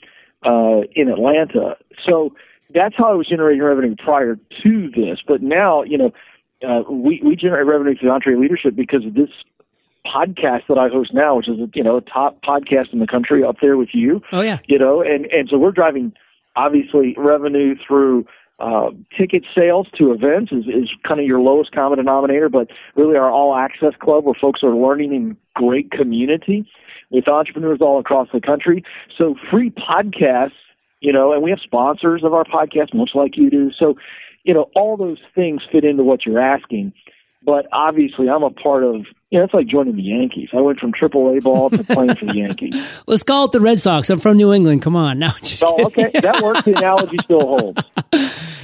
uh, 0.45 0.81
in 0.93 1.09
Atlanta, 1.09 1.77
so 2.07 2.33
that's 2.73 2.95
how 2.97 3.11
I 3.11 3.13
was 3.13 3.27
generating 3.27 3.61
revenue 3.61 3.95
prior 3.97 4.37
to 4.63 4.89
this. 4.89 5.19
But 5.25 5.41
now, 5.41 5.83
you 5.83 5.97
know, 5.97 6.11
uh, 6.67 6.83
we 6.91 7.21
we 7.23 7.35
generate 7.35 7.65
revenue 7.65 7.95
through 7.97 8.09
EntreLeadership 8.09 8.75
because 8.75 9.05
of 9.05 9.13
this 9.13 9.29
podcast 10.11 10.67
that 10.67 10.77
I 10.77 10.89
host 10.89 11.13
now, 11.13 11.35
which 11.35 11.47
is 11.47 11.57
you 11.73 11.83
know 11.83 11.97
a 11.97 12.01
top 12.01 12.41
podcast 12.41 12.93
in 12.93 12.99
the 12.99 13.07
country, 13.07 13.43
up 13.43 13.57
there 13.61 13.77
with 13.77 13.89
you. 13.93 14.21
Oh 14.31 14.41
yeah, 14.41 14.59
you 14.67 14.77
know, 14.77 15.01
and 15.01 15.25
and 15.25 15.49
so 15.49 15.57
we're 15.57 15.71
driving 15.71 16.13
obviously 16.55 17.15
revenue 17.17 17.75
through 17.87 18.25
uh, 18.61 18.91
ticket 19.17 19.43
sales 19.55 19.87
to 19.97 20.11
events 20.11 20.51
is, 20.51 20.65
is 20.65 20.89
kind 21.07 21.19
of 21.19 21.25
your 21.25 21.39
lowest 21.39 21.71
common 21.71 21.97
denominator, 21.97 22.47
but 22.47 22.69
really 22.95 23.17
our 23.17 23.31
all 23.31 23.55
access 23.55 23.93
club 23.99 24.23
where 24.23 24.35
folks 24.39 24.61
are 24.63 24.75
learning 24.75 25.13
in 25.13 25.35
great 25.55 25.89
community 25.91 26.69
with 27.09 27.27
entrepreneurs 27.27 27.79
all 27.81 27.99
across 27.99 28.27
the 28.31 28.39
country. 28.39 28.83
So 29.17 29.35
free 29.49 29.71
podcasts, 29.71 30.51
you 30.99 31.11
know, 31.11 31.33
and 31.33 31.41
we 31.41 31.49
have 31.49 31.59
sponsors 31.63 32.23
of 32.23 32.33
our 32.33 32.43
podcast, 32.43 32.93
much 32.93 33.11
like 33.15 33.35
you 33.35 33.49
do. 33.49 33.71
So, 33.77 33.95
you 34.43 34.53
know, 34.53 34.69
all 34.75 34.95
those 34.95 35.17
things 35.33 35.61
fit 35.71 35.83
into 35.83 36.03
what 36.03 36.25
you're 36.25 36.39
asking. 36.39 36.93
But 37.43 37.65
obviously, 37.73 38.29
I'm 38.29 38.43
a 38.43 38.51
part 38.51 38.83
of. 38.83 39.05
Know, 39.31 39.45
it's 39.45 39.53
like 39.53 39.67
joining 39.67 39.95
the 39.95 40.01
Yankees. 40.01 40.49
I 40.51 40.59
went 40.59 40.79
from 40.79 40.91
Triple 40.91 41.35
A 41.35 41.39
ball 41.39 41.69
to 41.69 41.83
playing 41.85 42.15
for 42.15 42.25
the 42.25 42.37
Yankees. 42.37 43.01
Let's 43.07 43.23
call 43.23 43.45
it 43.45 43.53
the 43.53 43.61
Red 43.61 43.79
Sox. 43.79 44.09
I'm 44.09 44.19
from 44.19 44.35
New 44.35 44.51
England. 44.51 44.81
Come 44.81 44.97
on, 44.97 45.19
now. 45.19 45.31
Just 45.41 45.63
oh, 45.65 45.85
okay, 45.85 46.11
that 46.19 46.41
works. 46.41 46.63
The 46.63 46.77
analogy 46.77 47.17
still 47.23 47.39
holds. 47.39 47.81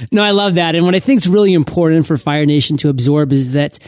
no, 0.12 0.22
I 0.22 0.32
love 0.32 0.56
that. 0.56 0.74
And 0.74 0.84
what 0.84 0.94
I 0.94 1.00
think 1.00 1.22
is 1.22 1.28
really 1.28 1.54
important 1.54 2.06
for 2.06 2.18
Fire 2.18 2.44
Nation 2.44 2.76
to 2.78 2.90
absorb 2.90 3.32
is 3.32 3.52
that 3.52 3.78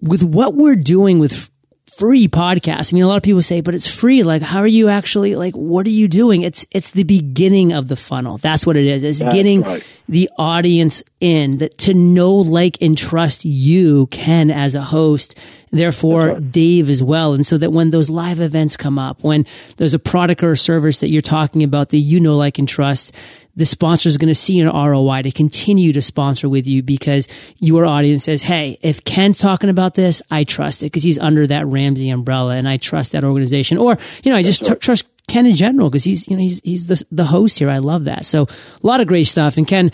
with 0.00 0.22
what 0.22 0.54
we're 0.54 0.76
doing 0.76 1.18
with 1.18 1.50
free 1.98 2.26
podcast. 2.26 2.92
I 2.92 2.94
mean, 2.94 3.04
a 3.04 3.08
lot 3.08 3.16
of 3.16 3.22
people 3.22 3.42
say, 3.42 3.60
but 3.60 3.74
it's 3.74 3.86
free. 3.86 4.22
Like, 4.22 4.42
how 4.42 4.60
are 4.60 4.66
you 4.66 4.88
actually, 4.88 5.36
like, 5.36 5.54
what 5.54 5.86
are 5.86 5.90
you 5.90 6.08
doing? 6.08 6.42
It's, 6.42 6.66
it's 6.70 6.90
the 6.92 7.04
beginning 7.04 7.72
of 7.72 7.88
the 7.88 7.96
funnel. 7.96 8.38
That's 8.38 8.66
what 8.66 8.76
it 8.76 8.86
is. 8.86 9.02
It's 9.02 9.20
That's 9.20 9.34
getting 9.34 9.60
right. 9.60 9.84
the 10.08 10.30
audience 10.38 11.02
in 11.20 11.58
that 11.58 11.78
to 11.78 11.94
know, 11.94 12.34
like, 12.34 12.80
and 12.80 12.96
trust 12.96 13.44
you, 13.44 14.06
Ken, 14.06 14.50
as 14.50 14.74
a 14.74 14.80
host. 14.80 15.38
Therefore, 15.72 16.28
right. 16.28 16.52
Dave 16.52 16.90
as 16.90 17.02
well. 17.02 17.32
And 17.32 17.46
so 17.46 17.56
that 17.56 17.72
when 17.72 17.90
those 17.90 18.10
live 18.10 18.40
events 18.40 18.76
come 18.76 18.98
up, 18.98 19.24
when 19.24 19.46
there's 19.78 19.94
a 19.94 19.98
product 19.98 20.42
or 20.42 20.52
a 20.52 20.56
service 20.56 21.00
that 21.00 21.08
you're 21.08 21.22
talking 21.22 21.62
about 21.62 21.88
that 21.88 21.98
you 21.98 22.20
know, 22.20 22.36
like, 22.36 22.58
and 22.58 22.68
trust, 22.68 23.16
the 23.56 23.64
sponsor 23.64 24.08
is 24.08 24.18
going 24.18 24.28
to 24.28 24.34
see 24.34 24.60
an 24.60 24.68
ROI 24.68 25.22
to 25.22 25.30
continue 25.30 25.94
to 25.94 26.02
sponsor 26.02 26.46
with 26.46 26.66
you 26.66 26.82
because 26.82 27.26
your 27.58 27.86
audience 27.86 28.24
says, 28.24 28.42
Hey, 28.42 28.78
if 28.82 29.02
Ken's 29.04 29.38
talking 29.38 29.70
about 29.70 29.94
this, 29.94 30.20
I 30.30 30.44
trust 30.44 30.82
it 30.82 30.86
because 30.86 31.02
he's 31.02 31.18
under 31.18 31.46
that 31.46 31.66
Ramsey 31.66 32.10
umbrella 32.10 32.56
and 32.56 32.68
I 32.68 32.76
trust 32.76 33.12
that 33.12 33.24
organization. 33.24 33.78
Or, 33.78 33.96
you 34.22 34.30
know, 34.30 34.36
I 34.36 34.42
just 34.42 34.66
t- 34.66 34.74
trust 34.74 35.06
Ken 35.26 35.46
in 35.46 35.56
general 35.56 35.88
because 35.88 36.04
he's, 36.04 36.28
you 36.28 36.36
know, 36.36 36.42
he's, 36.42 36.60
he's 36.62 36.86
the, 36.86 37.02
the 37.10 37.24
host 37.24 37.58
here. 37.58 37.70
I 37.70 37.78
love 37.78 38.04
that. 38.04 38.26
So 38.26 38.42
a 38.42 38.86
lot 38.86 39.00
of 39.00 39.06
great 39.06 39.24
stuff. 39.24 39.56
And 39.56 39.66
Ken, 39.66 39.90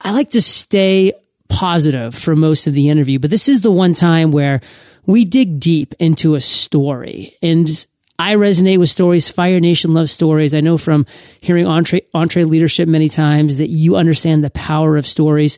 I 0.00 0.10
like 0.10 0.30
to 0.30 0.42
stay 0.42 1.12
positive 1.48 2.14
for 2.14 2.34
most 2.34 2.66
of 2.66 2.74
the 2.74 2.88
interview, 2.88 3.18
but 3.18 3.30
this 3.30 3.48
is 3.48 3.60
the 3.60 3.70
one 3.70 3.92
time 3.92 4.30
where 4.32 4.60
we 5.06 5.24
dig 5.24 5.60
deep 5.60 5.94
into 5.98 6.34
a 6.34 6.40
story 6.40 7.36
and 7.42 7.86
I 8.20 8.34
resonate 8.34 8.78
with 8.78 8.90
stories. 8.90 9.30
Fire 9.30 9.60
Nation 9.60 9.94
loves 9.94 10.12
stories. 10.12 10.54
I 10.54 10.60
know 10.60 10.76
from 10.76 11.06
hearing 11.40 11.66
Entre, 11.66 12.44
leadership 12.44 12.86
many 12.86 13.08
times 13.08 13.56
that 13.56 13.68
you 13.68 13.96
understand 13.96 14.44
the 14.44 14.50
power 14.50 14.98
of 14.98 15.06
stories. 15.06 15.56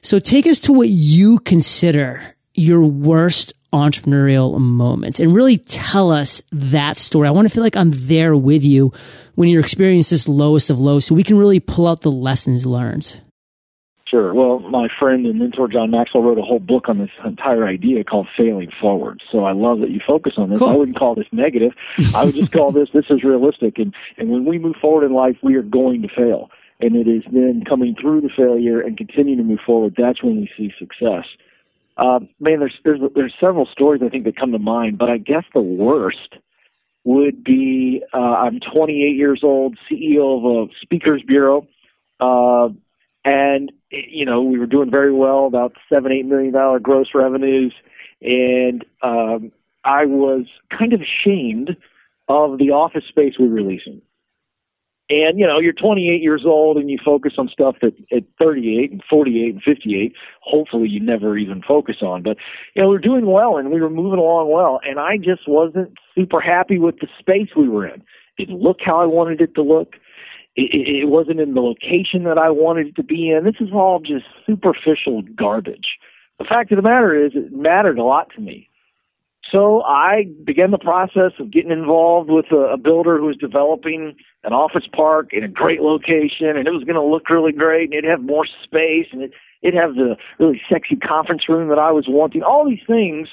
So 0.00 0.20
take 0.20 0.46
us 0.46 0.60
to 0.60 0.72
what 0.72 0.88
you 0.88 1.40
consider 1.40 2.36
your 2.54 2.82
worst 2.82 3.52
entrepreneurial 3.72 4.60
moments 4.60 5.18
and 5.18 5.34
really 5.34 5.58
tell 5.58 6.12
us 6.12 6.40
that 6.52 6.96
story. 6.96 7.26
I 7.26 7.32
want 7.32 7.48
to 7.48 7.52
feel 7.52 7.64
like 7.64 7.76
I'm 7.76 7.90
there 7.92 8.36
with 8.36 8.62
you 8.62 8.92
when 9.34 9.48
you're 9.48 9.60
experiencing 9.60 10.14
this 10.14 10.28
lowest 10.28 10.70
of 10.70 10.78
lows 10.78 11.04
so 11.04 11.16
we 11.16 11.24
can 11.24 11.36
really 11.36 11.58
pull 11.58 11.88
out 11.88 12.02
the 12.02 12.12
lessons 12.12 12.64
learned. 12.64 13.20
Sure. 14.14 14.32
Well, 14.32 14.60
my 14.60 14.86
friend 14.96 15.26
and 15.26 15.40
mentor 15.40 15.66
John 15.66 15.90
Maxwell 15.90 16.22
wrote 16.22 16.38
a 16.38 16.42
whole 16.42 16.60
book 16.60 16.88
on 16.88 16.98
this 16.98 17.10
entire 17.24 17.66
idea 17.66 18.04
called 18.04 18.28
failing 18.36 18.70
forward. 18.80 19.20
So 19.32 19.44
I 19.44 19.50
love 19.50 19.80
that 19.80 19.90
you 19.90 20.00
focus 20.06 20.34
on 20.36 20.50
this. 20.50 20.60
Cool. 20.60 20.68
I 20.68 20.76
wouldn't 20.76 20.96
call 20.96 21.16
this 21.16 21.26
negative. 21.32 21.72
I 22.14 22.24
would 22.24 22.36
just 22.36 22.52
call 22.52 22.70
this 22.70 22.88
this 22.94 23.06
is 23.10 23.24
realistic 23.24 23.76
and 23.78 23.92
and 24.16 24.30
when 24.30 24.44
we 24.44 24.60
move 24.60 24.76
forward 24.80 25.04
in 25.04 25.12
life 25.12 25.36
we 25.42 25.56
are 25.56 25.62
going 25.62 26.02
to 26.02 26.08
fail. 26.08 26.48
and 26.78 26.94
it 26.94 27.08
is 27.08 27.24
then 27.32 27.64
coming 27.68 27.96
through 28.00 28.20
the 28.20 28.28
failure 28.28 28.80
and 28.80 28.96
continuing 28.96 29.38
to 29.38 29.44
move 29.44 29.60
forward. 29.66 29.94
That's 29.96 30.22
when 30.22 30.36
we 30.36 30.50
see 30.56 30.72
success. 30.78 31.24
Uh, 31.96 32.20
man, 32.38 32.60
there's 32.60 32.78
there's 32.84 33.00
there's 33.16 33.34
several 33.40 33.66
stories 33.66 34.00
I 34.04 34.10
think 34.10 34.24
that 34.26 34.36
come 34.36 34.52
to 34.52 34.60
mind, 34.60 34.96
but 34.96 35.10
I 35.10 35.18
guess 35.18 35.44
the 35.54 35.60
worst 35.60 36.36
would 37.02 37.42
be 37.42 38.02
uh, 38.12 38.16
I'm 38.16 38.60
28 38.60 39.16
years 39.16 39.40
old, 39.42 39.76
CEO 39.90 40.38
of 40.38 40.68
a 40.68 40.72
speakers 40.82 41.22
bureau, 41.26 41.66
uh, 42.20 42.68
and 43.24 43.72
you 43.90 44.24
know 44.24 44.42
we 44.42 44.58
were 44.58 44.66
doing 44.66 44.90
very 44.90 45.12
well, 45.12 45.46
about 45.46 45.74
seven 45.88 46.12
eight 46.12 46.26
million 46.26 46.52
dollar 46.52 46.78
gross 46.78 47.08
revenues, 47.14 47.74
and 48.22 48.84
um, 49.02 49.52
I 49.84 50.06
was 50.06 50.46
kind 50.76 50.92
of 50.92 51.00
ashamed 51.00 51.76
of 52.28 52.58
the 52.58 52.70
office 52.70 53.04
space 53.08 53.34
we 53.38 53.48
were 53.48 53.62
leasing. 53.62 54.00
And 55.10 55.38
you 55.38 55.46
know, 55.46 55.58
you're 55.58 55.74
28 55.74 56.22
years 56.22 56.44
old 56.46 56.78
and 56.78 56.90
you 56.90 56.98
focus 57.04 57.34
on 57.36 57.48
stuff 57.48 57.76
that 57.82 57.92
at 58.10 58.24
38 58.40 58.90
and 58.90 59.02
48 59.10 59.54
and 59.54 59.62
58, 59.62 60.14
hopefully 60.40 60.88
you 60.88 60.98
never 60.98 61.36
even 61.36 61.62
focus 61.62 61.96
on. 62.00 62.22
But 62.22 62.38
you 62.74 62.82
know, 62.82 62.88
we 62.88 62.94
we're 62.94 63.00
doing 63.00 63.26
well 63.26 63.58
and 63.58 63.70
we 63.70 63.82
were 63.82 63.90
moving 63.90 64.18
along 64.18 64.50
well, 64.50 64.80
and 64.82 64.98
I 64.98 65.18
just 65.18 65.46
wasn't 65.46 65.98
super 66.14 66.40
happy 66.40 66.78
with 66.78 67.00
the 67.00 67.08
space 67.18 67.50
we 67.54 67.68
were 67.68 67.86
in. 67.86 68.02
Didn't 68.38 68.60
look 68.60 68.78
how 68.84 68.98
I 68.98 69.04
wanted 69.04 69.42
it 69.42 69.54
to 69.56 69.62
look. 69.62 69.96
It, 70.56 71.02
it, 71.02 71.08
wasn't 71.08 71.40
in 71.40 71.54
the 71.54 71.60
location 71.60 72.22
that 72.24 72.38
I 72.38 72.48
wanted 72.50 72.88
it 72.88 72.96
to 72.96 73.02
be 73.02 73.30
in. 73.30 73.44
This 73.44 73.56
is 73.60 73.72
all 73.72 73.98
just 73.98 74.24
superficial 74.46 75.22
garbage. 75.34 75.98
The 76.38 76.44
fact 76.44 76.70
of 76.70 76.76
the 76.76 76.82
matter 76.82 77.14
is, 77.14 77.32
it 77.34 77.52
mattered 77.52 77.98
a 77.98 78.04
lot 78.04 78.30
to 78.36 78.40
me. 78.40 78.68
So 79.50 79.82
I 79.82 80.26
began 80.44 80.70
the 80.70 80.78
process 80.78 81.32
of 81.38 81.50
getting 81.50 81.70
involved 81.70 82.30
with 82.30 82.46
a, 82.50 82.72
a 82.72 82.76
builder 82.76 83.18
who 83.18 83.26
was 83.26 83.36
developing 83.36 84.16
an 84.42 84.52
office 84.52 84.86
park 84.92 85.32
in 85.32 85.44
a 85.44 85.48
great 85.48 85.80
location, 85.80 86.56
and 86.56 86.66
it 86.66 86.72
was 86.72 86.84
going 86.84 86.94
to 86.96 87.02
look 87.02 87.28
really 87.28 87.52
great, 87.52 87.84
and 87.84 87.94
it'd 87.94 88.10
have 88.10 88.22
more 88.22 88.46
space, 88.46 89.06
and 89.12 89.22
it, 89.22 89.32
it'd 89.62 89.78
have 89.78 89.94
the 89.94 90.16
really 90.38 90.60
sexy 90.70 90.96
conference 90.96 91.48
room 91.48 91.68
that 91.68 91.78
I 91.78 91.92
was 91.92 92.06
wanting. 92.08 92.42
All 92.42 92.68
these 92.68 92.82
things, 92.86 93.28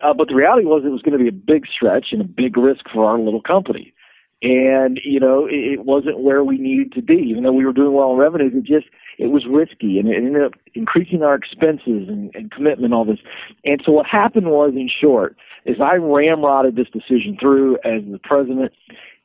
uh, 0.00 0.14
but 0.14 0.28
the 0.28 0.34
reality 0.34 0.66
was 0.66 0.82
it 0.84 0.88
was 0.88 1.02
going 1.02 1.16
to 1.16 1.22
be 1.22 1.28
a 1.28 1.32
big 1.32 1.66
stretch 1.66 2.08
and 2.12 2.20
a 2.20 2.24
big 2.24 2.56
risk 2.56 2.86
for 2.92 3.04
our 3.04 3.18
little 3.18 3.42
company. 3.42 3.92
And 4.42 4.98
you 5.04 5.20
know, 5.20 5.46
it, 5.50 5.84
wasn't 5.84 6.20
where 6.20 6.42
we 6.42 6.56
needed 6.56 6.92
to 6.92 7.02
be. 7.02 7.26
Even 7.28 7.42
though 7.42 7.52
we 7.52 7.64
were 7.64 7.74
doing 7.74 7.92
well 7.92 8.12
in 8.12 8.18
revenues, 8.18 8.52
it 8.54 8.64
just 8.64 8.86
it 9.18 9.26
was 9.26 9.44
risky, 9.46 9.98
and 9.98 10.08
it 10.08 10.16
ended 10.16 10.42
up 10.42 10.52
increasing 10.74 11.22
our 11.22 11.34
expenses 11.34 12.08
and, 12.08 12.34
and 12.34 12.50
commitment, 12.50 12.94
all 12.94 13.04
this. 13.04 13.18
And 13.64 13.82
so 13.84 13.92
what 13.92 14.06
happened 14.06 14.46
was, 14.46 14.72
in 14.74 14.88
short, 14.88 15.36
is 15.66 15.76
I 15.78 15.96
ramrodded 15.96 16.74
this 16.74 16.88
decision 16.88 17.36
through 17.38 17.76
as 17.84 18.02
the 18.10 18.18
president, 18.22 18.72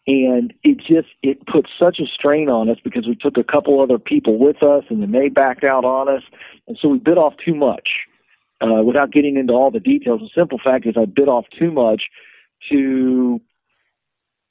and 0.05 0.53
it 0.63 0.79
just 0.79 1.07
it 1.23 1.45
put 1.47 1.69
such 1.79 1.99
a 1.99 2.05
strain 2.05 2.49
on 2.49 2.69
us 2.69 2.77
because 2.83 3.07
we 3.07 3.15
took 3.15 3.37
a 3.37 3.43
couple 3.43 3.81
other 3.81 3.97
people 3.97 4.37
with 4.37 4.61
us, 4.61 4.83
and 4.89 5.01
then 5.01 5.13
they 5.13 5.29
backed 5.29 5.63
out 5.63 5.85
on 5.85 6.09
us, 6.09 6.23
and 6.67 6.77
so 6.81 6.89
we 6.89 6.99
bit 6.99 7.17
off 7.17 7.35
too 7.43 7.55
much. 7.55 7.89
Uh, 8.61 8.81
without 8.83 9.11
getting 9.11 9.37
into 9.37 9.53
all 9.53 9.69
the 9.71 9.79
details, 9.79 10.21
the 10.21 10.29
simple 10.33 10.59
fact 10.63 10.85
is 10.85 10.95
I 10.97 11.05
bit 11.05 11.27
off 11.27 11.45
too 11.57 11.71
much 11.71 12.03
to 12.71 13.39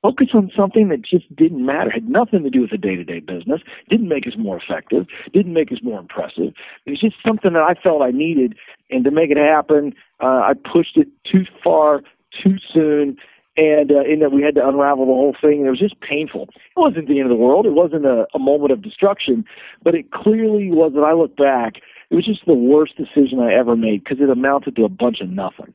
focus 0.05 0.29
on 0.35 0.51
something 0.55 0.89
that 0.91 1.01
just 1.01 1.35
didn't 1.35 1.65
matter, 1.65 1.91
had 1.91 2.11
nothing 2.11 2.43
to 2.43 2.51
do 2.51 2.61
with 2.61 2.71
the 2.71 2.77
day 2.77 2.95
to 2.95 3.05
day 3.05 3.21
business, 3.21 3.63
didn't 3.89 4.09
make 4.09 4.27
us 4.27 4.35
more 4.37 4.61
effective, 4.61 5.07
didn't 5.33 5.55
make 5.55 5.73
us 5.73 5.79
more 5.83 5.99
impressive. 5.99 6.53
It 6.85 6.91
was 6.91 7.01
just 7.01 7.17
something 7.27 7.55
that 7.55 7.63
I 7.63 7.73
felt 7.83 8.03
I 8.03 8.11
needed, 8.11 8.55
and 8.91 9.03
to 9.05 9.11
make 9.11 9.31
it 9.31 9.39
happen, 9.39 9.95
uh, 10.23 10.51
I 10.51 10.53
pushed 10.55 10.99
it 10.99 11.09
too 11.25 11.47
far, 11.65 12.03
too 12.43 12.59
soon, 12.71 13.17
and 13.57 13.91
uh, 13.91 14.05
in 14.05 14.19
that 14.21 14.31
we 14.31 14.43
had 14.43 14.57
to 14.57 14.69
unravel 14.69 15.07
the 15.07 15.13
whole 15.13 15.37
thing. 15.41 15.65
It 15.65 15.71
was 15.71 15.79
just 15.79 15.99
painful. 16.01 16.49
It 16.55 16.77
wasn't 16.77 17.09
the 17.09 17.19
end 17.21 17.31
of 17.31 17.37
the 17.37 17.43
world. 17.43 17.65
It 17.65 17.73
wasn't 17.73 18.05
a, 18.05 18.27
a 18.35 18.39
moment 18.39 18.73
of 18.73 18.83
destruction, 18.83 19.47
but 19.83 19.95
it 19.95 20.11
clearly 20.11 20.71
was. 20.71 20.93
When 20.93 21.05
I 21.05 21.13
look 21.13 21.35
back, 21.35 21.77
it 22.11 22.15
was 22.15 22.27
just 22.27 22.45
the 22.47 22.55
worst 22.55 22.99
decision 22.99 23.41
I 23.41 23.55
ever 23.55 23.75
made 23.75 24.05
because 24.05 24.21
it 24.21 24.29
amounted 24.29 24.77
to 24.77 24.85
a 24.85 24.91
bunch 24.91 25.21
of 25.21 25.31
nothing. 25.31 25.73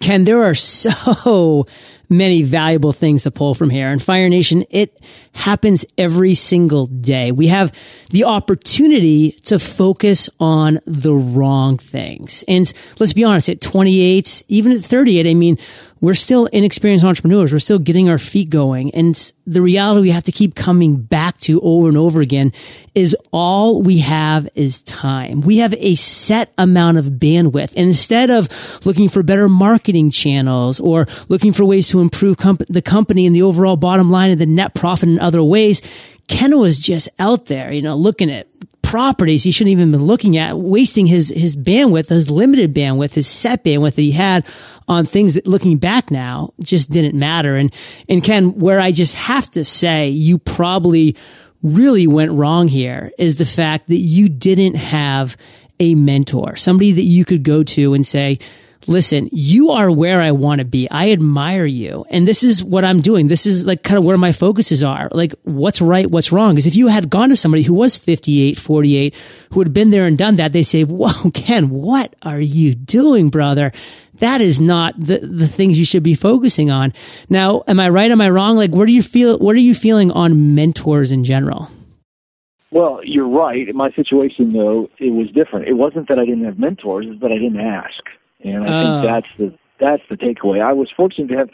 Ken, 0.00 0.24
there 0.24 0.42
are 0.42 0.54
so 0.56 1.66
many 2.10 2.42
valuable 2.42 2.92
things 2.92 3.22
to 3.22 3.30
pull 3.30 3.54
from 3.54 3.70
here. 3.70 3.86
And 3.86 4.02
Fire 4.02 4.28
Nation, 4.28 4.64
it 4.68 5.00
happens 5.32 5.84
every 5.96 6.34
single 6.34 6.86
day. 6.86 7.30
We 7.30 7.46
have 7.46 7.72
the 8.10 8.24
opportunity 8.24 9.32
to 9.44 9.60
focus 9.60 10.28
on 10.40 10.80
the 10.86 11.14
wrong 11.14 11.76
things. 11.76 12.42
And 12.48 12.70
let's 12.98 13.12
be 13.12 13.22
honest, 13.22 13.48
at 13.48 13.60
28, 13.60 14.42
even 14.48 14.72
at 14.72 14.82
38, 14.82 15.28
I 15.28 15.34
mean, 15.34 15.56
we're 16.00 16.14
still 16.14 16.46
inexperienced 16.46 17.04
entrepreneurs. 17.04 17.52
We're 17.52 17.58
still 17.58 17.78
getting 17.78 18.08
our 18.08 18.18
feet 18.18 18.48
going. 18.50 18.90
And 18.94 19.32
the 19.46 19.60
reality 19.60 20.00
we 20.00 20.10
have 20.10 20.22
to 20.24 20.32
keep 20.32 20.54
coming 20.54 20.96
back 20.96 21.38
to 21.40 21.60
over 21.60 21.88
and 21.88 21.96
over 21.96 22.20
again 22.20 22.52
is 22.94 23.14
all 23.32 23.82
we 23.82 23.98
have 23.98 24.48
is 24.54 24.82
time. 24.82 25.42
We 25.42 25.58
have 25.58 25.74
a 25.74 25.94
set 25.96 26.52
amount 26.56 26.98
of 26.98 27.06
bandwidth. 27.06 27.72
And 27.76 27.86
instead 27.86 28.30
of 28.30 28.48
looking 28.86 29.08
for 29.08 29.22
better 29.22 29.48
marketing 29.48 30.10
channels 30.10 30.80
or 30.80 31.06
looking 31.28 31.52
for 31.52 31.64
ways 31.64 31.88
to 31.88 32.00
improve 32.00 32.38
comp- 32.38 32.66
the 32.68 32.82
company 32.82 33.26
and 33.26 33.36
the 33.36 33.42
overall 33.42 33.76
bottom 33.76 34.10
line 34.10 34.30
and 34.30 34.40
the 34.40 34.46
net 34.46 34.74
profit 34.74 35.08
in 35.08 35.18
other 35.18 35.42
ways, 35.42 35.82
Ken 36.28 36.56
was 36.58 36.78
just 36.78 37.08
out 37.18 37.46
there, 37.46 37.72
you 37.72 37.82
know, 37.82 37.96
looking 37.96 38.30
at 38.30 38.46
properties 38.90 39.44
he 39.44 39.52
shouldn't 39.52 39.70
even 39.70 39.92
been 39.92 40.02
looking 40.02 40.36
at, 40.36 40.58
wasting 40.58 41.06
his, 41.06 41.28
his 41.28 41.54
bandwidth, 41.54 42.08
his 42.08 42.28
limited 42.28 42.74
bandwidth, 42.74 43.14
his 43.14 43.28
set 43.28 43.62
bandwidth 43.62 43.94
that 43.94 44.02
he 44.02 44.10
had 44.10 44.44
on 44.88 45.06
things 45.06 45.34
that 45.34 45.46
looking 45.46 45.78
back 45.78 46.10
now 46.10 46.52
just 46.60 46.90
didn't 46.90 47.16
matter. 47.16 47.54
And, 47.56 47.72
and 48.08 48.24
Ken, 48.24 48.58
where 48.58 48.80
I 48.80 48.90
just 48.90 49.14
have 49.14 49.48
to 49.52 49.64
say 49.64 50.08
you 50.08 50.38
probably 50.38 51.14
really 51.62 52.08
went 52.08 52.32
wrong 52.32 52.66
here 52.66 53.12
is 53.16 53.38
the 53.38 53.44
fact 53.44 53.86
that 53.86 53.98
you 53.98 54.28
didn't 54.28 54.74
have 54.74 55.36
a 55.78 55.94
mentor, 55.94 56.56
somebody 56.56 56.90
that 56.90 57.02
you 57.02 57.24
could 57.24 57.44
go 57.44 57.62
to 57.62 57.94
and 57.94 58.04
say, 58.04 58.40
listen, 58.86 59.28
you 59.32 59.70
are 59.70 59.90
where 59.90 60.20
I 60.20 60.30
want 60.32 60.60
to 60.60 60.64
be. 60.64 60.90
I 60.90 61.12
admire 61.12 61.66
you. 61.66 62.04
And 62.10 62.26
this 62.26 62.42
is 62.42 62.64
what 62.64 62.84
I'm 62.84 63.00
doing. 63.00 63.28
This 63.28 63.46
is 63.46 63.66
like 63.66 63.82
kind 63.82 63.98
of 63.98 64.04
where 64.04 64.16
my 64.16 64.32
focuses 64.32 64.82
are. 64.82 65.08
Like 65.12 65.34
what's 65.42 65.80
right, 65.80 66.10
what's 66.10 66.32
wrong. 66.32 66.52
Because 66.52 66.66
if 66.66 66.76
you 66.76 66.88
had 66.88 67.10
gone 67.10 67.28
to 67.28 67.36
somebody 67.36 67.62
who 67.62 67.74
was 67.74 67.96
58, 67.96 68.58
48, 68.58 69.14
who 69.52 69.60
had 69.60 69.72
been 69.72 69.90
there 69.90 70.06
and 70.06 70.16
done 70.16 70.36
that, 70.36 70.52
they 70.52 70.62
say, 70.62 70.84
whoa, 70.84 71.30
Ken, 71.34 71.70
what 71.70 72.14
are 72.22 72.40
you 72.40 72.74
doing, 72.74 73.28
brother? 73.28 73.72
That 74.14 74.40
is 74.40 74.60
not 74.60 74.98
the, 74.98 75.18
the 75.18 75.48
things 75.48 75.78
you 75.78 75.84
should 75.84 76.02
be 76.02 76.14
focusing 76.14 76.70
on. 76.70 76.92
Now, 77.28 77.62
am 77.66 77.80
I 77.80 77.88
right? 77.88 78.10
Am 78.10 78.20
I 78.20 78.28
wrong? 78.28 78.56
Like, 78.56 78.70
what 78.70 78.86
do 78.86 78.92
you 78.92 79.02
feel, 79.02 79.38
what 79.38 79.56
are 79.56 79.60
you 79.60 79.74
feeling 79.74 80.10
on 80.10 80.54
mentors 80.54 81.10
in 81.10 81.24
general? 81.24 81.70
Well, 82.70 83.00
you're 83.02 83.28
right. 83.28 83.68
In 83.68 83.76
my 83.76 83.90
situation, 83.92 84.52
though, 84.52 84.88
it 84.98 85.10
was 85.10 85.28
different. 85.34 85.66
It 85.66 85.72
wasn't 85.72 86.08
that 86.08 86.18
I 86.18 86.24
didn't 86.24 86.44
have 86.44 86.58
mentors; 86.58 87.06
it's 87.08 87.20
that 87.20 87.32
I 87.32 87.38
didn't 87.38 87.60
ask. 87.60 88.00
And 88.44 88.64
I 88.64 88.68
uh. 88.68 88.82
think 88.82 88.94
oh. 88.94 89.02
that's 89.02 89.26
the 89.38 89.58
that's 89.80 90.02
the 90.10 90.16
takeaway. 90.16 90.62
I 90.62 90.72
was 90.72 90.90
fortunate 90.94 91.28
to 91.28 91.38
have 91.38 91.50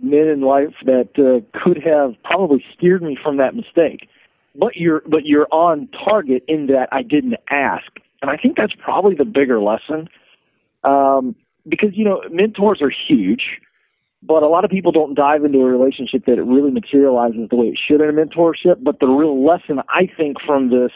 men 0.00 0.28
in 0.28 0.40
life 0.40 0.74
that 0.84 1.10
uh, 1.18 1.58
could 1.58 1.82
have 1.82 2.14
probably 2.22 2.64
steered 2.76 3.02
me 3.02 3.18
from 3.20 3.36
that 3.38 3.54
mistake. 3.54 4.08
But 4.54 4.76
you're 4.76 5.02
but 5.06 5.24
you're 5.24 5.48
on 5.50 5.88
target 5.88 6.44
in 6.46 6.66
that 6.68 6.88
I 6.92 7.02
didn't 7.02 7.34
ask, 7.50 7.90
and 8.22 8.30
I 8.30 8.36
think 8.36 8.56
that's 8.56 8.74
probably 8.78 9.16
the 9.16 9.24
bigger 9.24 9.60
lesson. 9.60 10.08
Um, 10.84 11.34
because 11.66 11.90
you 11.94 12.04
know 12.04 12.22
mentors 12.30 12.80
are 12.80 12.90
huge, 12.90 13.60
but 14.22 14.44
a 14.44 14.48
lot 14.48 14.64
of 14.64 14.70
people 14.70 14.92
don't 14.92 15.14
dive 15.14 15.44
into 15.44 15.58
a 15.58 15.64
relationship 15.64 16.26
that 16.26 16.38
it 16.38 16.42
really 16.42 16.70
materializes 16.70 17.48
the 17.50 17.56
way 17.56 17.66
it 17.66 17.78
should 17.84 18.00
in 18.00 18.08
a 18.08 18.12
mentorship. 18.12 18.76
But 18.82 19.00
the 19.00 19.08
real 19.08 19.44
lesson 19.44 19.80
I 19.88 20.08
think 20.16 20.36
from 20.40 20.70
this 20.70 20.92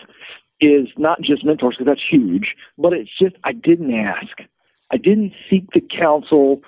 is 0.61 0.89
not 0.97 1.21
just 1.21 1.45
mentors 1.45 1.77
because 1.77 1.87
that's 1.87 2.09
huge, 2.09 2.55
but 2.77 2.93
it's 2.93 3.11
just 3.19 3.35
I 3.43 3.53
didn't 3.53 3.93
ask. 3.93 4.39
I 4.91 4.97
didn't 4.97 5.33
seek 5.49 5.65
the 5.73 5.81
counsel 5.81 6.63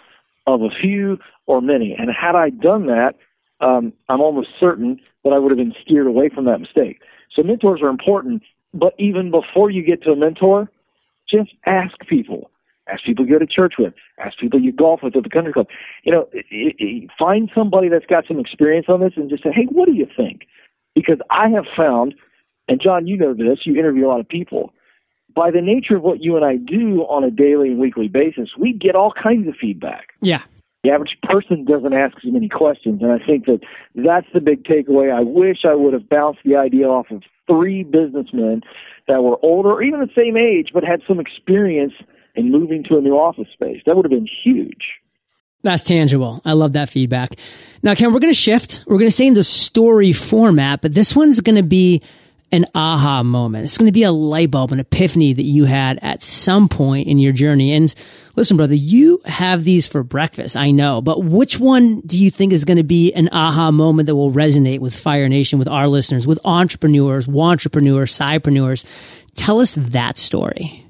of 0.46 0.62
a 0.62 0.70
few 0.70 1.18
or 1.46 1.60
many. 1.60 1.94
And 1.98 2.10
had 2.10 2.34
I 2.34 2.50
done 2.50 2.86
that, 2.86 3.14
um, 3.60 3.92
I'm 4.08 4.20
almost 4.20 4.48
certain 4.58 5.00
that 5.24 5.32
I 5.32 5.38
would 5.38 5.50
have 5.50 5.58
been 5.58 5.74
steered 5.82 6.06
away 6.06 6.28
from 6.28 6.44
that 6.46 6.60
mistake. 6.60 7.00
So 7.34 7.42
mentors 7.42 7.82
are 7.82 7.88
important, 7.88 8.42
but 8.72 8.94
even 8.98 9.30
before 9.30 9.70
you 9.70 9.82
get 9.82 10.02
to 10.04 10.12
a 10.12 10.16
mentor, 10.16 10.70
just 11.28 11.50
ask 11.66 11.98
people. 12.08 12.50
Ask 12.88 13.04
people 13.04 13.24
you 13.24 13.32
go 13.32 13.38
to 13.38 13.46
church 13.46 13.74
with. 13.78 13.94
Ask 14.18 14.38
people 14.38 14.60
you 14.60 14.72
golf 14.72 15.00
with 15.02 15.14
at 15.14 15.22
the 15.22 15.28
country 15.28 15.52
club. 15.52 15.68
You 16.02 16.12
know, 16.12 16.28
it, 16.32 16.46
it, 16.50 17.10
find 17.18 17.50
somebody 17.54 17.88
that's 17.88 18.06
got 18.06 18.26
some 18.26 18.40
experience 18.40 18.86
on 18.88 19.00
this 19.00 19.12
and 19.16 19.30
just 19.30 19.44
say, 19.44 19.52
hey, 19.52 19.66
what 19.70 19.86
do 19.86 19.94
you 19.94 20.06
think? 20.16 20.46
Because 20.94 21.18
I 21.30 21.50
have 21.50 21.66
found, 21.76 22.14
and 22.68 22.80
John, 22.80 23.06
you 23.06 23.16
know 23.16 23.32
this, 23.34 23.60
you 23.64 23.76
interview 23.76 24.06
a 24.06 24.08
lot 24.08 24.20
of 24.20 24.28
people 24.28 24.72
by 25.34 25.50
the 25.50 25.60
nature 25.60 25.96
of 25.96 26.02
what 26.02 26.22
you 26.22 26.36
and 26.36 26.44
I 26.44 26.56
do 26.56 27.02
on 27.02 27.24
a 27.24 27.30
daily 27.30 27.68
and 27.68 27.78
weekly 27.78 28.08
basis, 28.08 28.50
we 28.58 28.72
get 28.72 28.94
all 28.94 29.12
kinds 29.12 29.48
of 29.48 29.54
feedback. 29.60 30.08
Yeah. 30.20 30.42
The 30.82 30.90
average 30.90 31.18
person 31.22 31.64
doesn't 31.64 31.92
ask 31.92 32.16
as 32.24 32.32
many 32.32 32.48
questions, 32.48 33.02
and 33.02 33.12
I 33.12 33.18
think 33.24 33.44
that 33.46 33.60
that's 33.94 34.26
the 34.32 34.40
big 34.40 34.64
takeaway. 34.64 35.12
I 35.12 35.20
wish 35.20 35.58
I 35.64 35.74
would 35.74 35.92
have 35.92 36.08
bounced 36.08 36.40
the 36.44 36.56
idea 36.56 36.86
off 36.86 37.10
of 37.10 37.22
three 37.46 37.82
businessmen 37.82 38.62
that 39.06 39.22
were 39.22 39.36
older, 39.42 39.72
or 39.72 39.82
even 39.82 40.00
the 40.00 40.08
same 40.18 40.36
age, 40.36 40.70
but 40.72 40.82
had 40.82 41.02
some 41.06 41.20
experience 41.20 41.92
in 42.34 42.50
moving 42.50 42.82
to 42.84 42.96
a 42.96 43.00
new 43.00 43.14
office 43.14 43.48
space. 43.52 43.82
That 43.84 43.96
would 43.96 44.04
have 44.06 44.10
been 44.10 44.28
huge. 44.42 45.00
That's 45.62 45.82
tangible. 45.82 46.40
I 46.46 46.54
love 46.54 46.72
that 46.72 46.88
feedback. 46.88 47.36
Now, 47.82 47.94
Ken, 47.94 48.14
we're 48.14 48.20
going 48.20 48.32
to 48.32 48.38
shift. 48.38 48.84
We're 48.86 48.98
going 48.98 49.08
to 49.08 49.14
stay 49.14 49.26
in 49.26 49.34
the 49.34 49.42
story 49.42 50.12
format, 50.12 50.80
but 50.80 50.94
this 50.94 51.14
one's 51.14 51.40
going 51.40 51.56
to 51.56 51.62
be 51.62 52.02
an 52.52 52.66
aha 52.74 53.22
moment. 53.22 53.64
It's 53.64 53.78
going 53.78 53.88
to 53.88 53.92
be 53.92 54.02
a 54.02 54.12
light 54.12 54.50
bulb, 54.50 54.72
an 54.72 54.80
epiphany 54.80 55.32
that 55.32 55.42
you 55.42 55.64
had 55.64 55.98
at 56.02 56.22
some 56.22 56.68
point 56.68 57.08
in 57.08 57.18
your 57.18 57.32
journey. 57.32 57.72
And 57.72 57.94
listen, 58.36 58.56
brother, 58.56 58.74
you 58.74 59.20
have 59.24 59.64
these 59.64 59.86
for 59.86 60.02
breakfast. 60.02 60.56
I 60.56 60.70
know, 60.70 61.00
but 61.00 61.24
which 61.24 61.58
one 61.58 62.00
do 62.00 62.22
you 62.22 62.30
think 62.30 62.52
is 62.52 62.64
going 62.64 62.78
to 62.78 62.82
be 62.82 63.12
an 63.12 63.28
aha 63.32 63.70
moment 63.70 64.06
that 64.06 64.16
will 64.16 64.32
resonate 64.32 64.80
with 64.80 64.94
Fire 64.94 65.28
Nation, 65.28 65.58
with 65.58 65.68
our 65.68 65.88
listeners, 65.88 66.26
with 66.26 66.38
entrepreneurs, 66.44 67.28
entrepreneurs, 67.28 68.18
sidepreneurs? 68.18 68.84
Tell 69.34 69.60
us 69.60 69.74
that 69.74 70.18
story. 70.18 70.86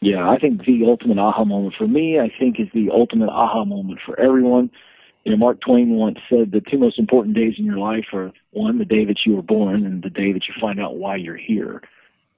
Yeah, 0.00 0.28
I 0.28 0.38
think 0.38 0.64
the 0.64 0.84
ultimate 0.86 1.18
aha 1.18 1.44
moment 1.44 1.74
for 1.76 1.88
me, 1.88 2.18
I 2.20 2.30
think, 2.38 2.60
is 2.60 2.68
the 2.72 2.90
ultimate 2.92 3.30
aha 3.30 3.64
moment 3.64 4.00
for 4.04 4.18
everyone. 4.18 4.70
You 5.24 5.32
know, 5.32 5.38
Mark 5.38 5.60
Twain 5.60 5.90
once 5.90 6.18
said 6.28 6.52
the 6.52 6.60
two 6.60 6.78
most 6.78 6.98
important 6.98 7.34
days 7.34 7.54
in 7.58 7.64
your 7.64 7.78
life 7.78 8.06
are 8.12 8.32
one, 8.52 8.78
the 8.78 8.84
day 8.84 9.04
that 9.04 9.20
you 9.26 9.36
were 9.36 9.42
born, 9.42 9.84
and 9.84 10.02
the 10.02 10.10
day 10.10 10.32
that 10.32 10.48
you 10.48 10.54
find 10.60 10.80
out 10.80 10.96
why 10.96 11.16
you're 11.16 11.36
here. 11.36 11.82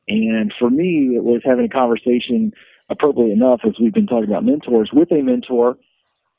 And 0.09 0.53
for 0.59 0.71
me, 0.71 1.15
it 1.15 1.23
was 1.23 1.43
having 1.45 1.67
a 1.67 1.69
conversation, 1.69 2.53
appropriately 2.89 3.33
enough, 3.33 3.61
as 3.65 3.75
we've 3.81 3.95
been 3.95 4.07
talking 4.07 4.29
about 4.29 4.45
mentors, 4.45 4.91
with 4.93 5.13
a 5.13 5.23
mentor. 5.23 5.77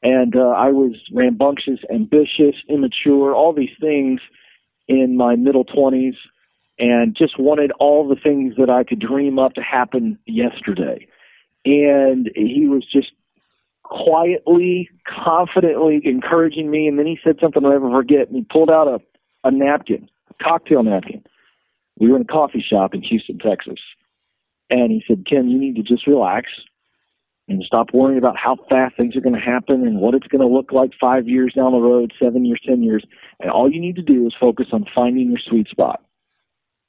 And 0.03 0.36
uh, 0.36 0.50
I 0.50 0.71
was 0.71 0.95
rambunctious, 1.13 1.79
ambitious, 1.93 2.55
immature, 2.67 3.33
all 3.33 3.53
these 3.53 3.69
things 3.79 4.19
in 4.88 5.15
my 5.15 5.36
middle 5.36 5.63
20s, 5.63 6.15
and 6.79 7.15
just 7.15 7.39
wanted 7.39 7.71
all 7.79 8.07
the 8.07 8.19
things 8.21 8.55
that 8.57 8.69
I 8.69 8.83
could 8.83 9.00
dream 9.00 9.39
up 9.39 9.53
to 9.53 9.62
happen 9.62 10.17
yesterday. 10.25 11.07
And 11.63 12.29
he 12.36 12.65
was 12.67 12.83
just 12.91 13.12
quietly, 13.91 14.89
confidently 15.05 16.01
encouraging 16.05 16.71
me. 16.71 16.88
And 16.88 16.98
then 16.98 17.05
he 17.05 17.19
said 17.25 17.38
something 17.41 17.63
I'll 17.65 17.71
never 17.71 17.91
forget. 17.91 18.27
And 18.27 18.38
he 18.38 18.43
pulled 18.43 18.71
out 18.71 18.88
a, 18.88 19.00
a 19.43 19.51
napkin, 19.51 20.10
a 20.29 20.43
cocktail 20.43 20.81
napkin. 20.81 21.24
We 22.00 22.10
were 22.10 22.15
in 22.15 22.21
a 22.24 22.25
coffee 22.25 22.65
shop 22.67 22.93
in 22.93 23.01
Houston, 23.03 23.38
Texas. 23.38 23.79
And 24.69 24.91
he 24.91 25.03
said, 25.05 25.25
Ken, 25.29 25.50
you 25.50 25.60
need 25.60 25.75
to 25.75 25.83
just 25.83 26.07
relax 26.07 26.50
and 27.50 27.62
stop 27.63 27.88
worrying 27.93 28.17
about 28.17 28.38
how 28.38 28.55
fast 28.71 28.95
things 28.95 29.17
are 29.17 29.21
going 29.21 29.36
to 29.36 29.41
happen 29.41 29.86
and 29.86 30.00
what 30.00 30.15
it's 30.15 30.27
going 30.27 30.41
to 30.41 30.48
look 30.48 30.71
like 30.71 30.91
five 31.00 31.27
years 31.27 31.53
down 31.53 31.74
the 31.74 31.79
road, 31.79 32.13
seven 32.17 32.45
years, 32.45 32.62
ten 32.65 32.81
years. 32.81 33.03
And 33.41 33.51
all 33.51 33.69
you 33.69 33.81
need 33.81 33.98
to 33.98 34.01
do 34.01 34.25
is 34.25 34.33
focus 34.39 34.67
on 34.71 34.86
finding 34.95 35.29
your 35.29 35.39
sweet 35.45 35.67
spot. 35.67 36.01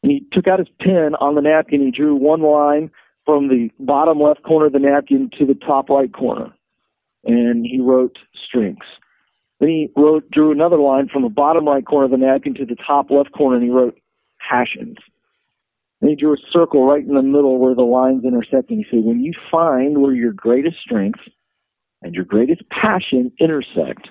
And 0.05 0.13
he 0.13 0.25
took 0.33 0.47
out 0.47 0.61
his 0.61 0.69
pen 0.81 1.17
on 1.21 1.35
the 1.35 1.43
napkin. 1.43 1.81
He 1.81 1.91
drew 1.91 2.15
one 2.15 2.43
line 2.43 2.93
from 3.25 3.49
the 3.49 3.71
bottom 3.81 4.21
left 4.21 4.45
corner 4.45 4.67
of 4.67 4.73
the 4.73 4.79
napkin 4.79 5.31
to 5.39 5.47
the 5.47 5.55
top 5.55 5.89
right 5.91 6.13
corner 6.13 6.53
and 7.25 7.67
he 7.67 7.81
wrote 7.81 8.19
strengths. 8.35 8.87
Then 9.61 9.69
he 9.69 9.91
wrote 9.97 10.31
drew 10.31 10.51
another 10.51 10.79
line 10.79 11.09
from 11.09 11.23
the 11.23 11.29
bottom 11.29 11.67
right 11.67 11.85
corner 11.85 12.07
of 12.07 12.11
the 12.11 12.17
napkin 12.17 12.55
to 12.55 12.67
the 12.67 12.77
top 12.77 13.11
left 13.11 13.33
corner, 13.33 13.57
and 13.57 13.65
he 13.65 13.71
wrote 13.71 13.99
passions. 14.39 14.97
Then 16.01 16.11
he 16.11 16.17
drew 16.17 16.35
a 16.35 16.51
circle 16.51 16.85
right 16.85 17.07
in 17.07 17.15
the 17.15 17.23
middle 17.23 17.59
where 17.59 17.75
the 17.75 17.83
lines 17.83 18.25
intersect, 18.25 18.71
and 18.71 18.79
he 18.79 18.87
said, 18.91 19.05
"When 19.05 19.21
you 19.21 19.33
find 19.51 20.03
where 20.03 20.15
your 20.15 20.33
greatest 20.33 20.79
strengths 20.81 21.23
and 22.03 22.13
your 22.15 22.25
greatest 22.25 22.69
passion 22.71 23.31
intersect, 23.39 24.09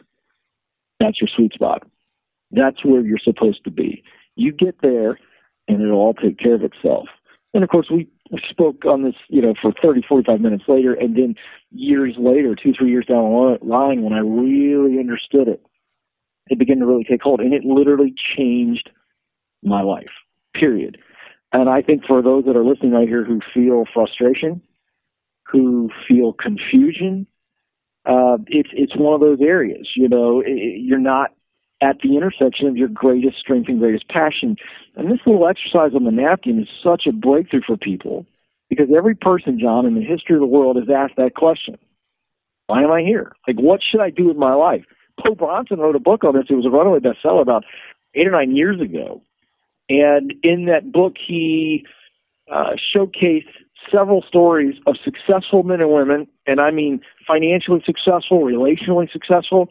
that's 1.00 1.20
your 1.20 1.28
sweet 1.28 1.54
spot. 1.54 1.86
That's 2.52 2.86
where 2.86 3.02
you're 3.02 3.18
supposed 3.18 3.66
to 3.66 3.72
be. 3.72 4.04
You 4.38 4.54
get 4.54 4.80
there, 4.82 5.20
and 5.68 5.82
it'll 5.82 6.00
all 6.00 6.14
take 6.14 6.38
care 6.38 6.54
of 6.54 6.64
itself." 6.64 7.10
And 7.54 7.62
of 7.62 7.70
course, 7.70 7.90
we 7.90 8.08
spoke 8.50 8.86
on 8.86 9.04
this, 9.04 9.16
you 9.30 9.42
know, 9.42 9.54
for 9.62 9.74
30, 9.84 10.04
45 10.08 10.40
minutes 10.40 10.64
later, 10.68 10.94
and 10.94 11.16
then 11.16 11.36
years 11.72 12.16
later, 12.18 12.56
two, 12.56 12.74
three 12.78 12.90
years 12.90 13.06
down 13.06 13.24
the 13.24 13.66
line, 13.66 14.04
when 14.04 14.14
I 14.14 14.20
really 14.20 15.00
understood 15.00 15.48
it, 15.48 15.62
it 16.48 16.60
began 16.60 16.80
to 16.80 16.86
really 16.86 17.04
take 17.04 17.22
hold, 17.22 17.40
and 17.40 17.54
it 17.54 17.64
literally 17.64 18.14
changed 18.38 18.90
my 19.64 19.82
life. 19.82 20.12
Period. 20.54 20.98
And 21.54 21.70
I 21.70 21.82
think 21.82 22.04
for 22.06 22.22
those 22.22 22.46
that 22.46 22.56
are 22.56 22.64
listening 22.64 22.92
right 22.92 23.08
here 23.08 23.26
who 23.26 23.40
feel 23.54 23.86
frustration, 23.94 24.62
who 25.46 25.90
feel 26.08 26.34
confusion, 26.34 27.28
uh, 28.06 28.38
it's 28.48 28.70
it's 28.74 28.96
one 28.96 29.14
of 29.14 29.20
those 29.20 29.40
areas. 29.42 29.90
You 29.96 30.10
know, 30.10 30.42
it, 30.42 30.82
you're 30.82 31.00
not 31.00 31.32
at 31.82 32.00
the 32.02 32.16
intersection 32.16 32.68
of 32.68 32.78
your 32.78 32.88
greatest 32.88 33.38
strength 33.40 33.68
and 33.68 33.80
greatest 33.80 34.08
passion. 34.08 34.56
And 34.96 35.12
this 35.12 35.20
little 35.26 35.48
exercise 35.48 35.92
on 35.96 36.04
the 36.04 36.12
napkin 36.12 36.60
is 36.62 36.68
such 36.84 37.08
a 37.08 37.12
breakthrough 37.12 37.62
for 37.66 37.76
people 37.76 38.26
because 38.70 38.88
every 38.96 39.16
person, 39.16 39.60
John, 39.60 39.86
in 39.86 39.96
the 39.96 40.04
history 40.04 40.36
of 40.36 40.42
the 40.42 40.48
world 40.48 40.78
has 40.78 40.88
asked 40.90 41.16
that 41.18 41.36
question. 41.36 41.78
Why 42.68 42.84
am 42.84 42.92
I 42.92 43.02
here? 43.02 43.34
Like, 43.48 43.60
what 43.60 43.82
should 43.84 44.00
I 44.00 44.12
do 44.12 44.28
with 44.28 44.38
my 44.38 44.54
life? 44.54 44.86
Po 45.20 45.36
Bronson 45.36 45.80
wrote 45.80 45.96
a 45.96 46.00
book 46.00 46.24
on 46.24 46.36
this. 46.36 46.46
It 46.50 46.54
was 46.54 46.66
a 46.66 46.70
runaway 46.70 47.00
bestseller 47.00 47.42
about 47.42 47.66
eight 48.16 48.28
or 48.28 48.32
nine 48.32 48.56
years 48.56 48.80
ago. 48.80 49.22
And 49.90 50.34
in 50.44 50.66
that 50.66 50.92
book, 50.92 51.16
he 51.18 51.86
uh, 52.50 52.76
showcased 52.96 53.50
several 53.94 54.24
stories 54.28 54.76
of 54.88 54.96
successful 55.04 55.64
men 55.64 55.82
and 55.82 55.92
women, 55.92 56.28
and 56.46 56.62
I 56.62 56.72
mean 56.72 57.02
financially 57.28 57.82
successful, 57.86 58.42
relationally 58.42 59.12
successful, 59.12 59.70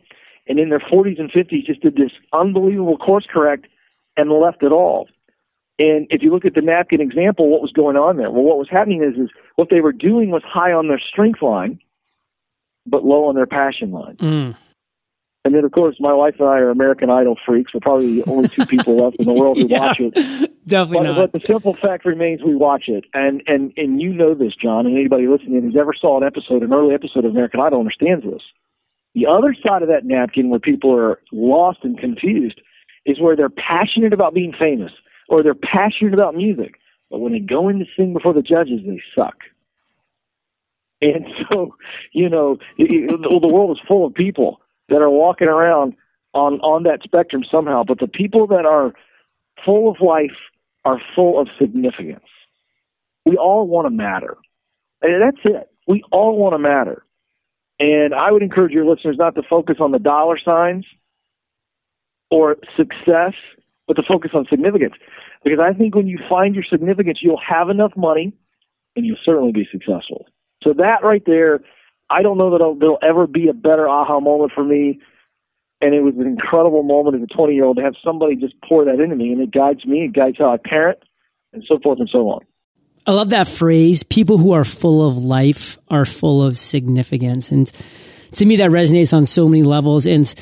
and 0.50 0.58
in 0.58 0.68
their 0.68 0.80
40s 0.80 1.20
and 1.20 1.30
50s 1.30 1.64
just 1.64 1.80
did 1.80 1.94
this 1.94 2.10
unbelievable 2.32 2.98
course 2.98 3.24
correct 3.32 3.68
and 4.16 4.30
left 4.32 4.64
it 4.64 4.72
all. 4.72 5.08
And 5.78 6.08
if 6.10 6.22
you 6.22 6.32
look 6.32 6.44
at 6.44 6.54
the 6.54 6.60
napkin 6.60 7.00
example, 7.00 7.48
what 7.48 7.62
was 7.62 7.70
going 7.70 7.96
on 7.96 8.16
there? 8.16 8.30
Well, 8.32 8.42
what 8.42 8.58
was 8.58 8.68
happening 8.68 9.02
is, 9.02 9.18
is 9.18 9.30
what 9.54 9.70
they 9.70 9.80
were 9.80 9.92
doing 9.92 10.30
was 10.30 10.42
high 10.44 10.72
on 10.72 10.88
their 10.88 10.98
strength 10.98 11.40
line, 11.40 11.78
but 12.84 13.04
low 13.04 13.26
on 13.26 13.36
their 13.36 13.46
passion 13.46 13.92
line. 13.92 14.16
Mm. 14.16 14.56
And 15.44 15.54
then, 15.54 15.64
of 15.64 15.70
course, 15.70 15.96
my 16.00 16.12
wife 16.12 16.34
and 16.40 16.48
I 16.48 16.58
are 16.58 16.68
American 16.68 17.10
Idol 17.10 17.38
freaks. 17.46 17.72
We're 17.72 17.80
probably 17.80 18.20
the 18.20 18.28
only 18.28 18.48
two 18.48 18.66
people 18.66 18.96
left 18.96 19.16
in 19.20 19.26
the 19.26 19.32
world 19.32 19.56
who 19.56 19.66
yeah, 19.68 19.78
watch 19.78 20.00
it. 20.00 20.14
Definitely 20.66 21.06
but, 21.06 21.12
not. 21.12 21.32
But 21.32 21.40
the 21.40 21.46
simple 21.46 21.76
fact 21.80 22.04
remains, 22.04 22.42
we 22.42 22.56
watch 22.56 22.88
it, 22.88 23.04
and 23.14 23.42
and 23.46 23.72
and 23.78 24.02
you 24.02 24.12
know 24.12 24.34
this, 24.34 24.52
John, 24.54 24.84
and 24.84 24.94
anybody 24.96 25.28
listening 25.28 25.62
who's 25.62 25.76
ever 25.80 25.94
saw 25.98 26.18
an 26.18 26.24
episode, 26.24 26.62
an 26.62 26.74
early 26.74 26.94
episode 26.94 27.24
of 27.24 27.30
American 27.30 27.60
Idol, 27.60 27.78
understands 27.78 28.22
this. 28.22 28.42
The 29.14 29.26
other 29.26 29.54
side 29.66 29.82
of 29.82 29.88
that 29.88 30.04
napkin 30.04 30.50
where 30.50 30.60
people 30.60 30.94
are 30.96 31.20
lost 31.32 31.80
and 31.82 31.98
confused 31.98 32.60
is 33.06 33.20
where 33.20 33.36
they're 33.36 33.48
passionate 33.48 34.12
about 34.12 34.34
being 34.34 34.52
famous 34.56 34.92
or 35.28 35.42
they're 35.42 35.54
passionate 35.54 36.14
about 36.14 36.34
music, 36.34 36.74
but 37.10 37.20
when 37.20 37.32
they 37.32 37.38
go 37.40 37.68
in 37.68 37.78
to 37.78 37.84
sing 37.96 38.12
before 38.12 38.32
the 38.32 38.42
judges, 38.42 38.80
they 38.86 39.02
suck. 39.14 39.36
And 41.00 41.26
so, 41.52 41.74
you 42.12 42.28
know, 42.28 42.58
the 42.78 43.50
world 43.52 43.76
is 43.76 43.82
full 43.88 44.06
of 44.06 44.14
people 44.14 44.60
that 44.88 45.00
are 45.00 45.10
walking 45.10 45.48
around 45.48 45.94
on 46.32 46.60
on 46.60 46.84
that 46.84 47.02
spectrum 47.02 47.42
somehow, 47.50 47.82
but 47.82 47.98
the 47.98 48.06
people 48.06 48.46
that 48.48 48.64
are 48.64 48.92
full 49.64 49.90
of 49.90 50.00
life 50.00 50.36
are 50.84 51.00
full 51.14 51.40
of 51.40 51.48
significance. 51.58 52.24
We 53.26 53.36
all 53.36 53.66
want 53.66 53.86
to 53.86 53.90
matter. 53.90 54.36
And 55.02 55.22
that's 55.22 55.44
it. 55.44 55.68
We 55.86 56.02
all 56.10 56.36
want 56.36 56.54
to 56.54 56.58
matter. 56.58 57.04
And 57.80 58.14
I 58.14 58.30
would 58.30 58.42
encourage 58.42 58.72
your 58.72 58.84
listeners 58.84 59.16
not 59.18 59.34
to 59.36 59.42
focus 59.42 59.78
on 59.80 59.90
the 59.90 59.98
dollar 59.98 60.38
signs 60.38 60.84
or 62.30 62.56
success, 62.76 63.32
but 63.88 63.94
to 63.94 64.02
focus 64.06 64.32
on 64.34 64.46
significance. 64.50 64.94
Because 65.42 65.60
I 65.62 65.72
think 65.72 65.94
when 65.94 66.06
you 66.06 66.18
find 66.28 66.54
your 66.54 66.64
significance, 66.64 67.20
you'll 67.22 67.40
have 67.40 67.70
enough 67.70 67.92
money 67.96 68.34
and 68.94 69.06
you'll 69.06 69.16
certainly 69.24 69.52
be 69.52 69.66
successful. 69.72 70.26
So 70.62 70.74
that 70.74 71.02
right 71.02 71.22
there, 71.24 71.60
I 72.10 72.22
don't 72.22 72.36
know 72.36 72.50
that 72.50 72.58
there'll 72.58 72.98
ever 73.02 73.26
be 73.26 73.48
a 73.48 73.54
better 73.54 73.88
aha 73.88 74.20
moment 74.20 74.52
for 74.54 74.62
me. 74.62 75.00
And 75.80 75.94
it 75.94 76.02
was 76.02 76.14
an 76.16 76.26
incredible 76.26 76.82
moment 76.82 77.16
as 77.16 77.22
a 77.22 77.34
20 77.34 77.54
year 77.54 77.64
old 77.64 77.78
to 77.78 77.82
have 77.82 77.94
somebody 78.04 78.36
just 78.36 78.54
pour 78.62 78.84
that 78.84 79.00
into 79.00 79.16
me, 79.16 79.32
and 79.32 79.40
it 79.40 79.50
guides 79.50 79.86
me, 79.86 80.04
it 80.04 80.12
guides 80.12 80.36
how 80.38 80.52
I 80.52 80.58
parent, 80.58 80.98
and 81.54 81.64
so 81.66 81.78
forth 81.78 81.98
and 81.98 82.10
so 82.10 82.28
on. 82.28 82.40
I 83.10 83.12
love 83.14 83.30
that 83.30 83.48
phrase. 83.48 84.04
People 84.04 84.38
who 84.38 84.52
are 84.52 84.64
full 84.64 85.04
of 85.04 85.16
life 85.18 85.78
are 85.88 86.04
full 86.04 86.44
of 86.44 86.56
significance. 86.56 87.50
And 87.50 87.70
to 88.34 88.44
me, 88.44 88.56
that 88.56 88.70
resonates 88.70 89.12
on 89.12 89.26
so 89.26 89.48
many 89.48 89.64
levels. 89.64 90.06
And 90.06 90.32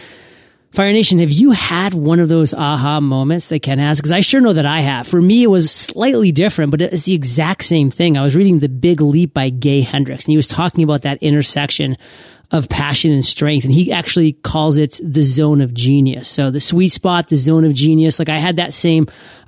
Fire 0.72 0.92
Nation, 0.92 1.18
have 1.18 1.30
you 1.30 1.52
had 1.52 1.94
one 1.94 2.20
of 2.20 2.28
those 2.28 2.52
aha 2.52 3.00
moments 3.00 3.48
that 3.48 3.60
Ken 3.60 3.78
has? 3.78 3.98
Because 3.98 4.12
I 4.12 4.20
sure 4.20 4.42
know 4.42 4.52
that 4.52 4.66
I 4.66 4.80
have. 4.80 5.08
For 5.08 5.22
me, 5.22 5.42
it 5.42 5.46
was 5.46 5.70
slightly 5.70 6.30
different, 6.30 6.70
but 6.70 6.82
it's 6.82 7.04
the 7.04 7.14
exact 7.14 7.64
same 7.64 7.90
thing. 7.90 8.18
I 8.18 8.22
was 8.22 8.36
reading 8.36 8.58
The 8.58 8.68
Big 8.68 9.00
Leap 9.00 9.32
by 9.32 9.48
Gay 9.48 9.80
Hendricks, 9.80 10.26
and 10.26 10.32
he 10.32 10.36
was 10.36 10.46
talking 10.46 10.84
about 10.84 11.02
that 11.02 11.22
intersection 11.22 11.96
of 12.50 12.68
passion 12.68 13.12
and 13.12 13.24
strength. 13.24 13.64
And 13.64 13.72
he 13.72 13.90
actually 13.92 14.34
calls 14.34 14.76
it 14.76 15.00
the 15.02 15.22
zone 15.22 15.62
of 15.62 15.72
genius. 15.72 16.28
So 16.28 16.50
the 16.50 16.60
sweet 16.60 16.92
spot, 16.92 17.28
the 17.28 17.36
zone 17.36 17.64
of 17.64 17.72
genius. 17.72 18.18
Like 18.18 18.28
I 18.28 18.36
had 18.36 18.56
that 18.56 18.74
same 18.74 19.06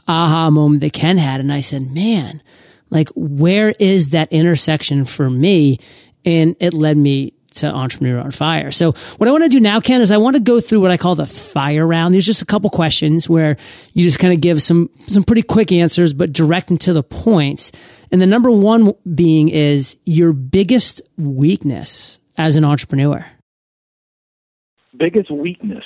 aha 0.09 0.49
moment 0.49 0.81
that 0.81 0.95
Ken 0.95 1.19
had. 1.19 1.41
And 1.41 1.53
I 1.53 1.61
said, 1.61 1.83
man, 1.91 2.43
like, 2.91 3.09
where 3.15 3.73
is 3.79 4.11
that 4.11 4.33
intersection 4.33 5.05
for 5.05 5.31
me? 5.31 5.79
And 6.25 6.57
it 6.61 6.75
led 6.75 6.97
me 6.97 7.33
to 7.55 7.67
Entrepreneur 7.67 8.21
on 8.21 8.31
Fire. 8.31 8.71
So 8.71 8.93
what 9.17 9.29
I 9.29 9.33
want 9.33 9.45
to 9.45 9.51
do 9.51 9.61
now, 9.61 9.81
Ken, 9.81 10.01
is 10.01 10.11
I 10.11 10.19
want 10.19 10.37
to 10.37 10.41
go 10.41 10.61
through 10.61 10.81
what 10.81 10.91
I 10.91 10.97
call 10.97 11.15
the 11.15 11.27
fire 11.27 11.87
round. 11.87 12.15
There's 12.15 12.27
just 12.27 12.43
a 12.43 12.47
couple 12.47 12.71
questions 12.71 13.29
where 13.29 13.57
you 13.93 14.05
just 14.05 14.19
kind 14.19 14.33
of 14.33 14.41
give 14.41 14.63
some, 14.63 14.91
some 15.09 15.25
pretty 15.25 15.43
quick 15.43 15.73
answers, 15.73 16.13
but 16.13 16.33
direct 16.33 16.71
and 16.71 16.81
to 16.83 16.93
the 16.93 17.03
point. 17.03 17.73
And 18.13 18.21
the 18.21 18.27
number 18.27 18.51
one 18.51 18.93
being 19.15 19.49
is 19.49 19.97
your 20.05 20.33
biggest 20.33 21.03
weakness 21.17 22.21
as 22.37 22.57
an 22.57 22.65
entrepreneur. 22.65 23.25
Biggest 24.97 25.31
weakness. 25.31 25.85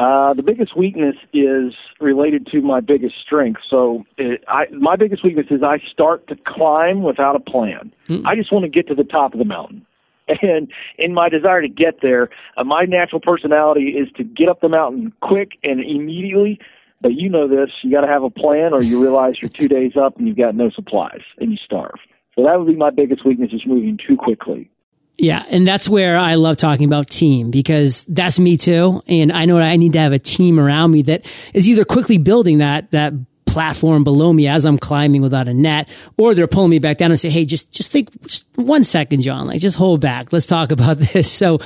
Uh, 0.00 0.32
the 0.32 0.42
biggest 0.42 0.74
weakness 0.74 1.14
is 1.34 1.74
related 2.00 2.46
to 2.46 2.62
my 2.62 2.80
biggest 2.80 3.16
strength. 3.20 3.60
So, 3.68 4.06
it, 4.16 4.42
I, 4.48 4.64
my 4.72 4.96
biggest 4.96 5.22
weakness 5.22 5.48
is 5.50 5.62
I 5.62 5.78
start 5.92 6.26
to 6.28 6.36
climb 6.46 7.02
without 7.02 7.36
a 7.36 7.40
plan. 7.40 7.92
Mm. 8.08 8.24
I 8.24 8.34
just 8.34 8.50
want 8.50 8.64
to 8.64 8.70
get 8.70 8.88
to 8.88 8.94
the 8.94 9.04
top 9.04 9.34
of 9.34 9.38
the 9.38 9.44
mountain. 9.44 9.86
And 10.42 10.70
in 10.96 11.12
my 11.12 11.28
desire 11.28 11.60
to 11.60 11.68
get 11.68 12.02
there, 12.02 12.30
uh, 12.56 12.62
my 12.62 12.84
natural 12.84 13.20
personality 13.20 13.96
is 13.98 14.08
to 14.16 14.22
get 14.22 14.48
up 14.48 14.60
the 14.60 14.68
mountain 14.68 15.12
quick 15.20 15.58
and 15.64 15.80
immediately. 15.80 16.60
But 17.00 17.14
you 17.14 17.28
know 17.28 17.48
this, 17.48 17.70
you 17.82 17.90
got 17.90 18.02
to 18.02 18.06
have 18.06 18.22
a 18.22 18.30
plan, 18.30 18.72
or 18.72 18.80
you 18.80 19.02
realize 19.02 19.42
you're 19.42 19.48
two 19.48 19.66
days 19.66 19.96
up 20.00 20.16
and 20.18 20.28
you've 20.28 20.36
got 20.36 20.54
no 20.54 20.70
supplies 20.70 21.22
and 21.38 21.50
you 21.50 21.56
starve. 21.56 21.98
So 22.36 22.44
that 22.44 22.58
would 22.58 22.68
be 22.68 22.76
my 22.76 22.90
biggest 22.90 23.26
weakness 23.26 23.52
is 23.52 23.66
moving 23.66 23.98
too 23.98 24.16
quickly. 24.16 24.70
Yeah, 25.20 25.44
and 25.50 25.68
that's 25.68 25.86
where 25.86 26.16
I 26.16 26.36
love 26.36 26.56
talking 26.56 26.86
about 26.86 27.10
team 27.10 27.50
because 27.50 28.06
that's 28.06 28.38
me 28.38 28.56
too. 28.56 29.02
And 29.06 29.30
I 29.30 29.44
know 29.44 29.60
I 29.60 29.76
need 29.76 29.92
to 29.92 30.00
have 30.00 30.12
a 30.12 30.18
team 30.18 30.58
around 30.58 30.92
me 30.92 31.02
that 31.02 31.26
is 31.52 31.68
either 31.68 31.84
quickly 31.84 32.16
building 32.16 32.58
that 32.58 32.90
that 32.92 33.12
platform 33.44 34.02
below 34.02 34.32
me 34.32 34.46
as 34.46 34.64
I'm 34.64 34.78
climbing 34.78 35.20
without 35.20 35.46
a 35.46 35.52
net, 35.52 35.90
or 36.16 36.34
they're 36.34 36.46
pulling 36.46 36.70
me 36.70 36.78
back 36.78 36.96
down 36.96 37.10
and 37.10 37.20
say, 37.20 37.28
"Hey, 37.28 37.44
just 37.44 37.70
just 37.70 37.92
think, 37.92 38.08
just 38.26 38.46
one 38.54 38.82
second, 38.82 39.20
John. 39.20 39.46
Like, 39.46 39.60
just 39.60 39.76
hold 39.76 40.00
back. 40.00 40.32
Let's 40.32 40.46
talk 40.46 40.72
about 40.72 40.96
this." 40.96 41.30
So, 41.30 41.58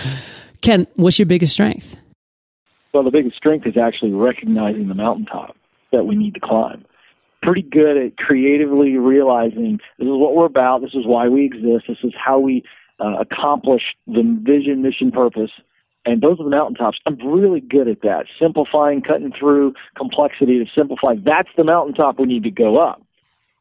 Ken, 0.60 0.88
what's 0.96 1.20
your 1.20 1.26
biggest 1.26 1.52
strength? 1.52 1.96
Well, 2.92 3.04
the 3.04 3.12
biggest 3.12 3.36
strength 3.36 3.68
is 3.68 3.76
actually 3.76 4.12
recognizing 4.14 4.88
the 4.88 4.94
mountaintop 4.96 5.56
that 5.92 6.06
we 6.06 6.16
need 6.16 6.34
to 6.34 6.40
climb. 6.40 6.84
Pretty 7.40 7.62
good 7.62 7.96
at 7.98 8.16
creatively 8.16 8.96
realizing 8.96 9.78
this 9.98 10.06
is 10.06 10.12
what 10.12 10.34
we're 10.34 10.46
about. 10.46 10.80
This 10.80 10.94
is 10.94 11.06
why 11.06 11.28
we 11.28 11.44
exist. 11.44 11.84
This 11.86 11.98
is 12.02 12.14
how 12.18 12.40
we 12.40 12.64
uh, 13.00 13.16
accomplish 13.20 13.83
the 14.07 14.22
vision, 14.42 14.83
mission, 14.83 15.11
purpose. 15.11 15.50
And 16.07 16.20
those 16.20 16.38
are 16.38 16.44
the 16.44 16.50
mountaintops. 16.50 16.98
I'm 17.07 17.16
really 17.26 17.61
good 17.61 17.88
at 17.88 18.02
that. 18.02 18.26
Simplifying, 18.40 19.00
cutting 19.00 19.33
through 19.38 19.72
complexity 19.96 20.62
to 20.62 20.66
simplify. 20.76 21.14
That's 21.14 21.48
the 21.57 21.64
mountaintop 21.64 22.18
we 22.18 22.26
need 22.26 22.42
to 22.42 22.50
go 22.50 22.76
up. 22.76 23.00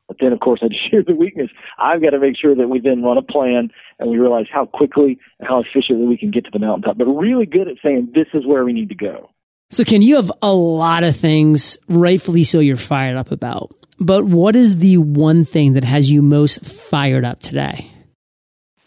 But 0.07 0.17
then, 0.19 0.33
of 0.33 0.41
course, 0.41 0.61
I 0.61 0.67
share 0.89 1.03
the 1.03 1.15
weakness. 1.15 1.49
I've 1.79 2.01
got 2.01 2.11
to 2.11 2.19
make 2.19 2.35
sure 2.39 2.55
that 2.55 2.67
we 2.67 2.79
then 2.79 3.01
run 3.01 3.17
a 3.17 3.21
plan 3.21 3.69
and 3.99 4.09
we 4.09 4.17
realize 4.17 4.45
how 4.51 4.65
quickly 4.65 5.19
and 5.39 5.47
how 5.47 5.61
efficiently 5.61 6.05
we 6.05 6.17
can 6.17 6.31
get 6.31 6.45
to 6.45 6.51
the 6.51 6.59
mountaintop. 6.59 6.97
But 6.97 7.05
really 7.05 7.45
good 7.45 7.67
at 7.67 7.77
saying 7.83 8.11
this 8.13 8.27
is 8.33 8.45
where 8.45 8.65
we 8.65 8.73
need 8.73 8.89
to 8.89 8.95
go. 8.95 9.29
So, 9.69 9.83
Ken, 9.83 10.01
you 10.01 10.17
have 10.17 10.31
a 10.41 10.53
lot 10.53 11.03
of 11.03 11.15
things, 11.15 11.79
rightfully 11.87 12.43
so, 12.43 12.59
you're 12.59 12.75
fired 12.75 13.17
up 13.17 13.31
about. 13.31 13.71
But 13.99 14.25
what 14.25 14.55
is 14.55 14.77
the 14.77 14.97
one 14.97 15.45
thing 15.45 15.73
that 15.73 15.83
has 15.83 16.11
you 16.11 16.21
most 16.21 16.63
fired 16.65 17.25
up 17.25 17.39
today? 17.39 17.92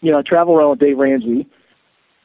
You 0.01 0.11
know, 0.11 0.19
I 0.19 0.21
travel 0.21 0.55
around 0.55 0.71
with 0.71 0.79
Dave 0.79 0.97
Ramsey 0.97 1.47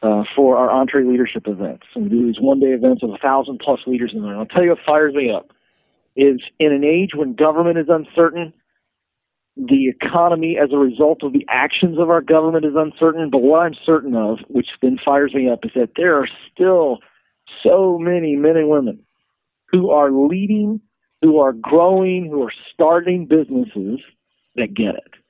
uh, 0.02 0.24
for 0.34 0.56
our 0.56 0.84
EntreLeadership 0.84 1.48
events. 1.48 1.86
And 1.94 2.04
we 2.04 2.10
do 2.10 2.26
these 2.26 2.40
one 2.40 2.60
day 2.60 2.68
events 2.68 3.02
with 3.02 3.12
a 3.12 3.18
thousand 3.18 3.60
plus 3.64 3.80
leaders 3.86 4.12
in 4.14 4.22
there. 4.22 4.32
And 4.32 4.40
I'll 4.40 4.46
tell 4.46 4.62
you 4.62 4.70
what 4.70 4.78
fires 4.84 5.14
me 5.14 5.30
up 5.30 5.50
is 6.16 6.40
in 6.58 6.72
an 6.72 6.84
age 6.84 7.10
when 7.14 7.34
government 7.34 7.78
is 7.78 7.86
uncertain, 7.88 8.52
the 9.56 9.88
economy 9.88 10.58
as 10.62 10.70
a 10.72 10.76
result 10.76 11.22
of 11.22 11.32
the 11.32 11.46
actions 11.48 11.98
of 11.98 12.10
our 12.10 12.20
government 12.20 12.64
is 12.64 12.74
uncertain. 12.76 13.30
But 13.30 13.42
what 13.42 13.60
I'm 13.60 13.74
certain 13.86 14.14
of, 14.14 14.38
which 14.48 14.68
then 14.82 14.98
fires 15.02 15.34
me 15.34 15.48
up, 15.48 15.64
is 15.64 15.72
that 15.74 15.90
there 15.96 16.18
are 16.18 16.28
still 16.52 16.98
so 17.62 17.98
many 17.98 18.36
men 18.36 18.56
and 18.56 18.68
women 18.68 19.00
who 19.70 19.90
are 19.90 20.10
leading, 20.10 20.80
who 21.22 21.38
are 21.38 21.52
growing, 21.52 22.28
who 22.30 22.42
are 22.42 22.52
starting 22.72 23.26
businesses 23.26 24.00
that 24.56 24.74
get 24.74 24.94
it. 24.96 25.21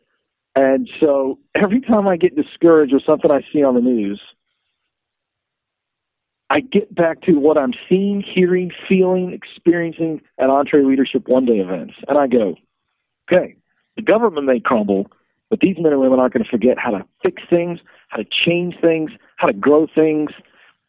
And 0.55 0.89
so 1.01 1.39
every 1.55 1.81
time 1.81 2.07
I 2.07 2.17
get 2.17 2.37
discouraged 2.37 2.93
with 2.93 3.05
something 3.07 3.31
I 3.31 3.41
see 3.53 3.63
on 3.63 3.75
the 3.75 3.81
news, 3.81 4.21
I 6.51 6.61
get 6.61 6.95
back 6.95 7.23
to 7.23 7.33
what 7.39 7.57
I'm 7.57 7.73
seeing, 7.89 8.21
hearing, 8.21 8.71
feeling, 8.87 9.33
experiencing 9.33 10.21
at 10.39 10.51
EntreLeadership 10.51 11.27
One 11.27 11.47
Day 11.47 11.61
events. 11.61 11.95
And 12.09 12.19
I 12.19 12.27
go, 12.27 12.57
okay, 13.31 13.57
the 13.97 14.03
government 14.03 14.47
may 14.47 14.61
crumble, 14.61 15.07
but 15.49 15.61
these 15.61 15.77
men 15.79 15.93
and 15.93 16.01
women 16.03 16.19
aren't 16.19 16.35
going 16.35 16.45
to 16.45 16.51
forget 16.51 16.79
how 16.79 16.91
to 16.91 17.07
fix 17.23 17.43
things, 17.49 17.79
how 18.09 18.19
to 18.19 18.25
change 18.25 18.75
things, 18.83 19.13
how 19.37 19.47
to 19.47 19.55
grow 19.55 19.87
things, 19.95 20.31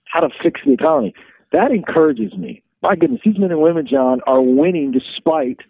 how 0.06 0.20
to 0.20 0.30
fix 0.42 0.60
the 0.66 0.74
economy. 0.74 1.14
That 1.54 1.72
encourages 1.72 2.34
me. 2.34 2.62
My 2.82 2.98
goodness, 2.98 3.22
these 3.24 3.38
men 3.38 3.52
and 3.52 3.62
women, 3.62 3.88
John, 3.88 4.20
are 4.28 4.42
winning 4.42 4.92
despite 4.92 5.62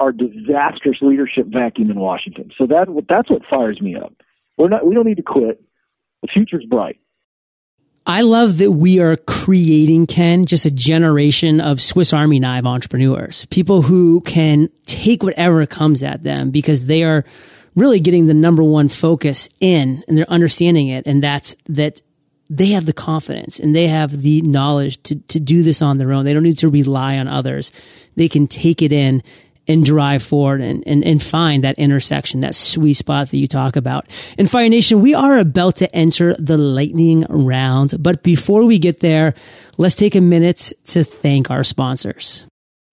our 0.00 0.12
disastrous 0.12 0.96
leadership 1.02 1.46
vacuum 1.46 1.90
in 1.90 2.00
Washington. 2.00 2.50
So 2.58 2.66
that 2.66 2.86
that's 3.08 3.30
what 3.30 3.42
fires 3.50 3.80
me 3.80 3.94
up. 3.94 4.12
We're 4.56 4.68
not 4.68 4.84
we 4.86 4.94
don't 4.94 5.06
need 5.06 5.18
to 5.18 5.22
quit. 5.22 5.62
The 6.22 6.28
future's 6.32 6.64
bright. 6.64 6.98
I 8.06 8.22
love 8.22 8.58
that 8.58 8.72
we 8.72 8.98
are 8.98 9.14
creating, 9.14 10.06
Ken, 10.06 10.46
just 10.46 10.64
a 10.64 10.70
generation 10.70 11.60
of 11.60 11.82
Swiss 11.82 12.12
Army 12.12 12.40
knife 12.40 12.64
entrepreneurs, 12.64 13.44
people 13.46 13.82
who 13.82 14.22
can 14.22 14.68
take 14.86 15.22
whatever 15.22 15.64
comes 15.66 16.02
at 16.02 16.22
them 16.22 16.50
because 16.50 16.86
they 16.86 17.04
are 17.04 17.24
really 17.76 18.00
getting 18.00 18.26
the 18.26 18.34
number 18.34 18.62
one 18.62 18.88
focus 18.88 19.50
in 19.60 20.02
and 20.08 20.16
they're 20.16 20.30
understanding 20.30 20.88
it. 20.88 21.06
And 21.06 21.22
that's 21.22 21.54
that 21.68 22.00
they 22.48 22.68
have 22.68 22.86
the 22.86 22.92
confidence 22.92 23.60
and 23.60 23.76
they 23.76 23.86
have 23.86 24.22
the 24.22 24.40
knowledge 24.42 25.00
to, 25.04 25.16
to 25.16 25.38
do 25.38 25.62
this 25.62 25.82
on 25.82 25.98
their 25.98 26.12
own. 26.12 26.24
They 26.24 26.32
don't 26.32 26.42
need 26.42 26.58
to 26.58 26.68
rely 26.68 27.18
on 27.18 27.28
others. 27.28 27.70
They 28.16 28.28
can 28.28 28.46
take 28.46 28.82
it 28.82 28.92
in 28.92 29.22
and 29.70 29.84
drive 29.84 30.22
forward 30.22 30.60
and, 30.60 30.82
and, 30.86 31.04
and 31.04 31.22
find 31.22 31.64
that 31.64 31.78
intersection, 31.78 32.40
that 32.40 32.54
sweet 32.54 32.94
spot 32.94 33.30
that 33.30 33.38
you 33.38 33.46
talk 33.46 33.76
about. 33.76 34.06
And 34.36 34.50
Fire 34.50 34.68
Nation, 34.68 35.00
we 35.00 35.14
are 35.14 35.38
about 35.38 35.76
to 35.76 35.94
enter 35.94 36.34
the 36.34 36.58
lightning 36.58 37.24
round. 37.28 38.02
But 38.02 38.22
before 38.22 38.64
we 38.64 38.78
get 38.78 39.00
there, 39.00 39.34
let's 39.78 39.94
take 39.94 40.16
a 40.16 40.20
minute 40.20 40.72
to 40.86 41.04
thank 41.04 41.50
our 41.50 41.62
sponsors. 41.62 42.46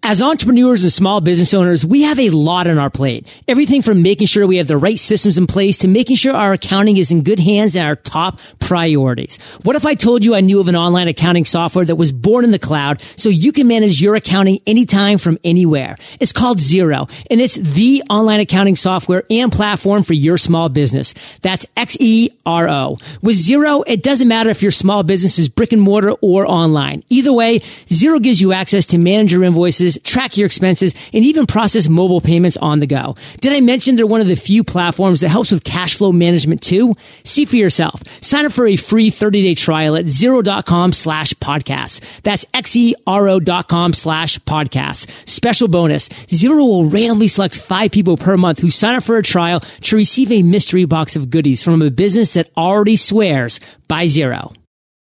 As 0.04 0.22
entrepreneurs 0.22 0.84
and 0.84 0.94
small 0.94 1.22
business 1.22 1.56
owners, 1.56 1.84
we 1.84 2.04
have 2.04 2.20
a 2.20 2.30
lot 2.30 2.68
on 2.68 2.78
our 2.78 2.90
plate. 2.90 3.28
Everything 3.48 3.82
from 3.82 4.04
making 4.04 4.28
sure 4.28 4.46
we 4.46 4.58
have 4.58 4.68
the 4.68 4.78
right 4.78 4.98
systems 4.98 5.40
in 5.40 5.48
place 5.48 5.80
to 5.80 5.88
making 5.88 6.16
sure 6.16 6.34
our 6.34 6.54
accounting 6.54 6.98
is 6.98 7.10
in 7.10 7.24
good 7.24 7.40
hands 7.40 7.76
and 7.76 7.84
our 7.84 7.96
top 7.96 8.40
priorities. 8.60 9.38
What 9.64 9.76
if 9.76 9.88
I 9.88 9.96
told 9.96 10.24
you 10.24 10.36
I 10.36 10.42
knew 10.42 10.60
of 10.60 10.68
an 10.68 10.76
online 10.76 11.08
accounting 11.08 11.46
software 11.46 11.84
that 11.84 11.96
was 11.96 12.12
born 12.12 12.46
in 12.46 12.52
the 12.52 12.60
cloud 12.60 13.02
so 13.18 13.28
you 13.30 13.52
can 13.52 13.68
manage 13.68 14.00
your 14.00 14.16
accounting 14.16 14.60
anytime 14.68 15.18
from 15.18 15.40
anywhere? 15.44 15.98
It's 16.20 16.32
called 16.32 16.60
Xero 16.60 17.10
and 17.30 17.42
it's 17.42 17.56
the 17.56 18.04
online 18.08 18.40
accounting 18.40 18.76
software 18.76 19.24
and 19.32 19.52
platform 19.52 20.04
for 20.04 20.14
your 20.14 20.38
small 20.38 20.70
business. 20.70 21.16
That's 21.42 21.66
X-E-R-O. 21.76 22.98
With 23.24 23.36
Xero, 23.36 23.84
it 23.88 24.04
doesn't 24.04 24.28
matter 24.28 24.52
if 24.52 24.62
your 24.62 24.72
small 24.72 25.02
business 25.02 25.40
is 25.40 25.50
brick 25.50 25.74
and 25.74 25.82
mortar 25.82 26.12
or 26.22 26.46
online. 26.46 27.04
Either 27.10 27.34
way, 27.34 27.60
Xero 27.88 28.22
gives 28.22 28.40
you 28.40 28.54
access 28.54 28.86
to 28.86 28.98
manage 28.98 29.34
your 29.34 29.44
invoices 29.44 29.87
track 29.96 30.38
your 30.38 30.46
expenses, 30.46 30.94
and 31.14 31.24
even 31.24 31.46
process 31.46 31.88
mobile 31.88 32.22
payments 32.22 32.58
on 32.58 32.80
the 32.80 32.88
go. 32.88 33.16
Did 33.42 33.54
I 33.54 33.62
mention 33.62 33.96
they're 33.96 34.08
one 34.08 34.22
of 34.22 34.28
the 34.28 34.36
few 34.36 34.64
platforms 34.64 35.22
that 35.22 35.30
helps 35.30 35.52
with 35.52 35.64
cash 35.64 35.96
flow 35.96 36.12
management 36.12 36.62
too? 36.62 36.94
See 37.24 37.46
for 37.46 37.56
yourself. 37.56 38.02
Sign 38.22 38.46
up 38.46 38.52
for 38.52 38.68
a 38.68 38.76
free 38.76 39.10
30 39.10 39.42
day 39.42 39.56
trial 39.56 39.96
at 39.96 40.06
xero.com 40.06 40.92
slash 40.92 41.34
podcasts. 41.36 42.02
That's 42.24 42.46
xero.com 42.46 43.94
slash 43.94 44.40
podcasts. 44.40 45.08
Special 45.28 45.68
bonus. 45.68 46.10
Xero 46.10 46.58
will 46.58 46.90
randomly 46.90 47.28
select 47.28 47.56
five 47.56 47.92
people 47.92 48.18
per 48.18 48.38
month 48.38 48.60
who 48.60 48.70
sign 48.70 48.96
up 48.96 49.04
for 49.04 49.18
a 49.18 49.24
trial 49.24 49.60
to 49.60 49.96
receive 49.96 50.32
a 50.32 50.44
mystery 50.44 50.86
box 50.86 51.16
of 51.16 51.30
goodies 51.30 51.64
from 51.64 51.82
a 51.82 51.92
business 51.92 52.34
that 52.34 52.50
already 52.58 52.96
swears 52.96 53.60
by 53.88 54.06
Xero. 54.06 54.54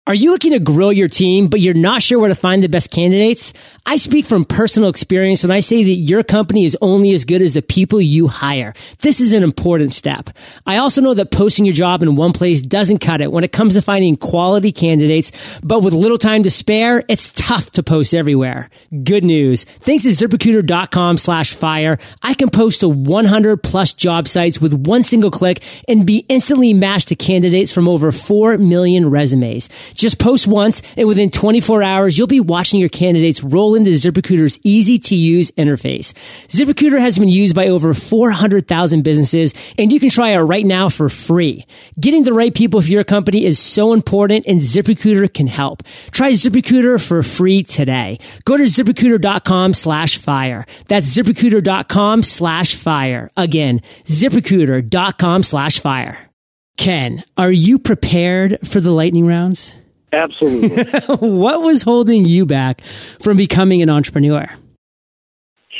Are 0.06 0.14
you 0.14 0.32
looking 0.32 0.52
to 0.52 0.60
grow 0.60 0.90
your 0.90 1.08
team, 1.08 1.48
but 1.48 1.62
you're 1.62 1.74
not 1.74 2.04
sure 2.04 2.20
where 2.20 2.28
to 2.28 2.36
find 2.36 2.62
the 2.62 2.68
best 2.68 2.92
candidates? 2.92 3.54
I 3.86 3.96
speak 3.96 4.26
from 4.26 4.44
personal 4.44 4.90
experience 4.90 5.44
when 5.44 5.52
I 5.52 5.62
say 5.62 5.82
that 5.82 5.92
your 5.92 6.24
company 6.24 6.66
is 6.66 6.78
only 6.82 7.14
as 7.14 7.24
good 7.24 7.42
as 7.42 7.54
the 7.54 7.62
people 7.62 8.02
you 8.02 8.28
hire. 8.28 8.74
This 9.00 9.22
is 9.22 9.32
an 9.32 9.44
important 9.44 9.94
step. 9.94 10.30
I 10.66 10.76
also 10.76 11.00
know 11.00 11.14
that 11.14 11.32
posting 11.32 11.64
your 11.64 11.74
job 11.74 12.04
in 12.04 12.18
one 12.18 12.34
place 12.34 12.62
doesn't 12.62 12.98
cut 12.98 13.22
it 13.22 13.32
when 13.32 13.46
it 13.46 13.54
comes 13.54 13.76
to 13.76 13.82
finding 13.82 14.18
quality 14.18 14.74
candidates, 14.74 15.32
but 15.64 15.84
with 15.84 15.94
little 15.94 16.18
time 16.18 16.44
to 16.44 16.52
spare, 16.52 17.06
it's 17.08 17.32
tough 17.32 17.72
to 17.72 17.82
post 17.82 18.14
everywhere. 18.14 18.70
Good 19.06 19.24
news. 19.24 19.64
Thanks 19.64 20.04
to 20.04 20.10
ziprecruiter.com 20.10 21.18
slash 21.18 21.54
fire, 21.54 21.98
I 22.22 22.34
can 22.34 22.50
post 22.50 22.82
to 22.82 22.90
100 22.90 23.64
plus 23.64 23.94
job 23.94 24.28
sites 24.28 24.60
with 24.60 24.74
one 24.74 25.04
single 25.04 25.32
click 25.32 25.64
and 25.88 26.06
be 26.06 26.26
instantly 26.28 26.74
matched 26.74 27.08
to 27.08 27.16
candidates 27.16 27.72
from 27.72 27.88
over 27.88 28.12
4 28.12 28.58
million 28.58 29.10
resumes. 29.10 29.70
Just 29.94 30.20
post 30.20 30.48
once 30.48 30.82
and 30.98 31.08
within 31.08 31.30
24 31.30 31.84
hours, 31.84 32.18
you'll 32.18 32.28
be 32.28 32.40
watching 32.40 32.80
your 32.80 32.90
candidates 32.90 33.44
roll 33.44 33.76
into 33.76 33.92
ZipRecruiter's 33.92 34.60
easy 34.64 35.00
to 35.00 35.16
use 35.16 35.52
interface. 35.52 36.14
ZipRecruiter 36.48 37.00
has 37.00 37.18
been 37.18 37.30
used 37.30 37.56
by 37.56 37.68
over 37.68 37.94
400,000 37.94 39.04
businesses 39.04 39.54
and 39.78 39.92
you 39.92 40.00
can 40.00 40.10
try 40.10 40.32
it 40.32 40.40
right 40.40 40.66
now 40.66 40.90
for 40.90 41.10
free. 41.10 41.66
Getting 42.00 42.24
the 42.24 42.34
right 42.34 42.54
people 42.54 42.82
for 42.82 42.88
your 42.88 43.04
company 43.04 43.46
is 43.46 43.60
so 43.60 43.94
important 43.94 44.46
and 44.48 44.62
ZipRecruiter 44.62 45.34
can 45.34 45.48
help. 45.48 45.84
Try 46.12 46.32
ZipRecruiter 46.32 47.06
for 47.06 47.24
free 47.24 47.64
today. 47.64 48.20
Go 48.46 48.58
to 48.58 48.64
ziprecruiter.com 48.64 49.74
slash 49.74 50.18
fire. 50.18 50.66
That's 50.88 51.16
ziprecruiter.com 51.16 52.24
slash 52.24 52.76
fire. 52.76 53.30
Again, 53.38 53.82
ziprecruiter.com 54.06 55.44
slash 55.44 55.80
fire. 55.80 56.30
Ken, 56.78 57.24
are 57.38 57.52
you 57.52 57.78
prepared 57.78 58.58
for 58.68 58.80
the 58.80 58.92
lightning 58.92 59.28
rounds? 59.28 59.76
Absolutely. 60.14 60.84
what 61.28 61.62
was 61.62 61.84
holding 61.84 62.26
you 62.26 62.46
back 62.46 62.82
from 63.20 63.36
becoming 63.36 63.82
an 63.82 63.90
entrepreneur? 63.90 64.46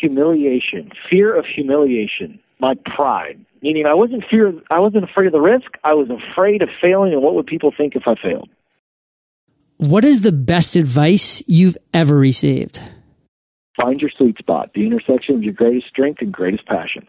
Humiliation, 0.02 0.92
fear 1.10 1.38
of 1.38 1.46
humiliation, 1.46 2.40
my 2.60 2.74
pride. 2.96 3.46
Meaning, 3.62 3.86
I 3.86 3.94
wasn't 3.94 4.24
fear. 4.30 4.52
I 4.70 4.80
wasn't 4.80 5.06
afraid 5.06 5.28
of 5.28 5.34
the 5.34 5.40
risk. 5.40 5.72
I 5.86 5.94
was 5.94 6.10
afraid 6.10 6.62
of 6.62 6.70
failing, 6.82 7.14
and 7.14 7.22
what 7.22 7.36
would 7.36 7.46
people 7.46 7.74
think 7.76 7.96
if 7.96 8.04
I 8.06 8.16
failed? 8.22 8.50
What 9.78 10.04
is 10.04 10.22
the 10.22 10.34
best 10.34 10.76
advice 10.76 11.42
you've 11.48 11.78
ever 11.94 12.18
received? 12.18 12.82
Find 13.78 14.02
your 14.02 14.12
sweet 14.18 14.38
spot, 14.38 14.72
the 14.76 14.86
intersection 14.86 15.36
of 15.36 15.44
your 15.44 15.54
greatest 15.54 15.88
strength 15.88 16.22
and 16.22 16.32
greatest 16.32 16.66
passion. 16.66 17.08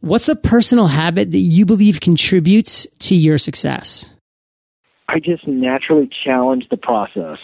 What's 0.00 0.28
a 0.28 0.36
personal 0.36 0.88
habit 0.88 1.30
that 1.32 1.38
you 1.38 1.66
believe 1.66 2.00
contributes 2.00 2.86
to 3.00 3.16
your 3.16 3.38
success? 3.38 4.14
I 5.08 5.20
just 5.20 5.46
naturally 5.46 6.08
challenge 6.24 6.68
the 6.70 6.76
process. 6.76 7.38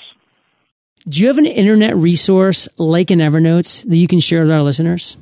Do 1.09 1.20
you 1.20 1.29
have 1.29 1.38
an 1.38 1.46
internet 1.46 1.96
resource 1.96 2.68
like 2.79 3.11
an 3.11 3.18
Evernote 3.18 3.85
that 3.88 3.96
you 3.96 4.07
can 4.07 4.20
share 4.20 4.42
with 4.42 4.50
our 4.50 4.62
listeners? 4.62 5.16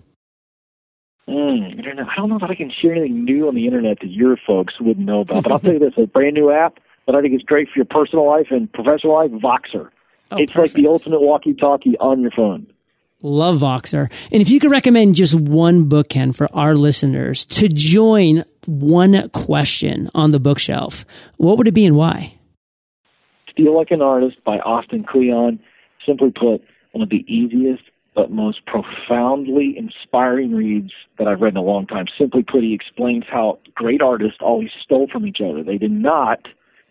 Mm, 1.29 1.79
I 1.79 2.17
don't 2.17 2.29
know 2.29 2.37
if 2.37 2.43
I 2.43 2.55
can 2.55 2.71
share 2.71 2.93
anything 2.93 3.25
new 3.25 3.49
on 3.49 3.55
the 3.55 3.67
internet 3.67 4.01
that 4.01 4.11
your 4.11 4.37
folks 4.37 4.81
wouldn't 4.81 5.07
know 5.07 5.21
about, 5.21 5.45
but 5.45 5.53
I'll 5.53 5.61
tell 5.61 5.73
you 5.73 5.79
this: 5.79 5.95
a 5.97 6.07
brand 6.07 6.35
new 6.35 6.51
app 6.51 6.79
that 7.07 7.15
I 7.15 7.21
think 7.21 7.35
is 7.35 7.43
great 7.43 7.69
for 7.69 7.79
your 7.79 7.85
personal 7.85 8.27
life 8.27 8.49
and 8.51 8.73
professional 8.73 9.15
life, 9.15 9.31
Voxer. 9.31 9.91
Oh, 10.31 10.37
it's 10.39 10.53
perfect. 10.53 10.75
like 10.75 10.83
the 10.83 10.89
ultimate 10.89 11.21
walkie-talkie 11.21 11.97
on 11.99 12.23
your 12.23 12.31
phone. 12.31 12.67
Love 13.23 13.61
Voxer. 13.61 14.11
And 14.33 14.43
if 14.43 14.51
you 14.51 14.59
could 14.59 14.71
recommend 14.71 15.15
just 15.15 15.35
one 15.35 15.85
book, 15.85 16.09
Ken, 16.09 16.33
for 16.33 16.49
our 16.53 16.75
listeners 16.75 17.47
to 17.47 17.69
join 17.69 18.45
one 18.67 19.29
question 19.31 20.11
on 20.15 20.31
the 20.31 20.41
bookshelf, 20.41 21.05
what 21.37 21.59
would 21.59 21.69
it 21.69 21.73
be 21.73 21.87
and 21.87 21.97
why? 21.97 22.35
Steal 23.51 23.77
Like 23.77 23.91
an 23.91 24.03
Artist 24.03 24.37
by 24.45 24.59
Austin 24.61 25.05
Kleon. 25.05 25.61
Simply 26.07 26.31
put, 26.31 26.63
one 26.93 27.03
of 27.03 27.11
the 27.11 27.25
easiest 27.33 27.83
but 28.15 28.31
most 28.31 28.61
profoundly 28.67 29.75
inspiring 29.77 30.53
reads 30.53 30.93
that 31.19 31.27
I've 31.27 31.41
read 31.41 31.55
in 31.55 31.59
a 31.59 31.63
long 31.63 31.87
time. 31.87 32.07
Simply 32.19 32.43
put, 32.43 32.63
he 32.63 32.75
explains 32.75 33.25
how 33.31 33.59
great 33.75 34.03
artists 34.03 34.39
always 34.41 34.71
stole 34.83 35.09
from 35.11 35.27
each 35.27 35.39
other. 35.41 35.63
They 35.63 35.79
did 35.79 35.93
not, 35.93 36.41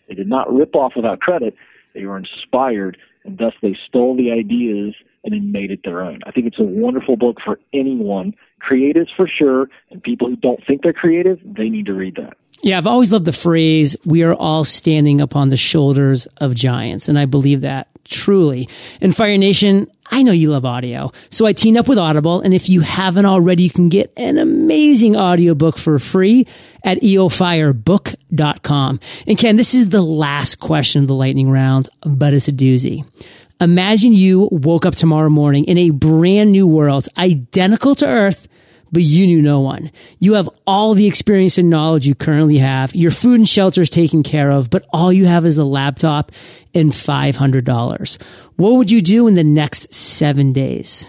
they 0.07 0.15
did 0.15 0.27
not 0.27 0.51
rip 0.51 0.75
off 0.75 0.93
without 0.95 1.19
credit. 1.19 1.55
They 1.93 2.05
were 2.05 2.17
inspired, 2.17 2.97
and 3.23 3.37
thus 3.37 3.53
they 3.61 3.77
stole 3.87 4.15
the 4.15 4.31
ideas 4.31 4.95
and 5.23 5.33
then 5.33 5.51
made 5.51 5.71
it 5.71 5.81
their 5.83 6.01
own. 6.01 6.19
I 6.25 6.31
think 6.31 6.47
it's 6.47 6.59
a 6.59 6.63
wonderful 6.63 7.15
book 7.15 7.37
for 7.43 7.59
anyone, 7.73 8.33
creatives 8.61 9.09
for 9.15 9.27
sure, 9.27 9.69
and 9.89 10.01
people 10.01 10.27
who 10.27 10.35
don't 10.35 10.65
think 10.65 10.81
they're 10.83 10.93
creative, 10.93 11.39
they 11.43 11.69
need 11.69 11.85
to 11.87 11.93
read 11.93 12.15
that. 12.15 12.37
Yeah, 12.63 12.77
I've 12.77 12.87
always 12.87 13.11
loved 13.11 13.25
the 13.25 13.31
phrase, 13.31 13.97
we 14.05 14.23
are 14.23 14.35
all 14.35 14.63
standing 14.63 15.19
upon 15.19 15.49
the 15.49 15.57
shoulders 15.57 16.27
of 16.37 16.53
giants. 16.53 17.07
And 17.09 17.17
I 17.17 17.25
believe 17.25 17.61
that 17.61 17.87
truly. 18.05 18.69
And 18.99 19.15
Fire 19.15 19.37
Nation, 19.37 19.89
I 20.11 20.21
know 20.21 20.31
you 20.31 20.51
love 20.51 20.65
audio. 20.65 21.11
So 21.29 21.45
I 21.45 21.53
teamed 21.53 21.77
up 21.77 21.87
with 21.87 21.97
Audible. 21.97 22.41
And 22.41 22.53
if 22.53 22.69
you 22.69 22.81
haven't 22.81 23.25
already, 23.25 23.63
you 23.63 23.69
can 23.71 23.89
get 23.89 24.11
an 24.17 24.37
amazing 24.37 25.15
audiobook 25.15 25.77
for 25.77 25.97
free 25.97 26.45
at 26.83 27.01
eofirebook.com. 27.01 28.99
And 29.25 29.37
Ken, 29.37 29.55
this 29.55 29.73
is 29.73 29.89
the 29.89 30.01
last 30.01 30.59
question 30.59 31.01
of 31.01 31.07
the 31.07 31.15
lightning 31.15 31.49
round, 31.49 31.89
but 32.05 32.33
it's 32.33 32.47
a 32.47 32.51
doozy. 32.51 33.05
Imagine 33.61 34.11
you 34.11 34.49
woke 34.51 34.87
up 34.87 34.95
tomorrow 34.95 35.29
morning 35.29 35.65
in 35.65 35.77
a 35.77 35.91
brand 35.91 36.51
new 36.51 36.65
world, 36.65 37.07
identical 37.15 37.93
to 37.93 38.07
Earth, 38.07 38.47
but 38.91 39.03
you 39.03 39.27
knew 39.27 39.39
no 39.39 39.59
one. 39.59 39.91
You 40.17 40.33
have 40.33 40.49
all 40.65 40.95
the 40.95 41.05
experience 41.05 41.59
and 41.59 41.69
knowledge 41.69 42.07
you 42.07 42.15
currently 42.15 42.57
have. 42.57 42.95
Your 42.95 43.11
food 43.11 43.35
and 43.35 43.47
shelter 43.47 43.83
is 43.83 43.91
taken 43.91 44.23
care 44.23 44.49
of, 44.49 44.71
but 44.71 44.87
all 44.91 45.13
you 45.13 45.27
have 45.27 45.45
is 45.45 45.59
a 45.59 45.63
laptop 45.63 46.31
and 46.73 46.91
$500. 46.91 48.21
What 48.55 48.77
would 48.77 48.89
you 48.89 48.99
do 48.99 49.27
in 49.27 49.35
the 49.35 49.43
next 49.43 49.93
seven 49.93 50.53
days? 50.53 51.07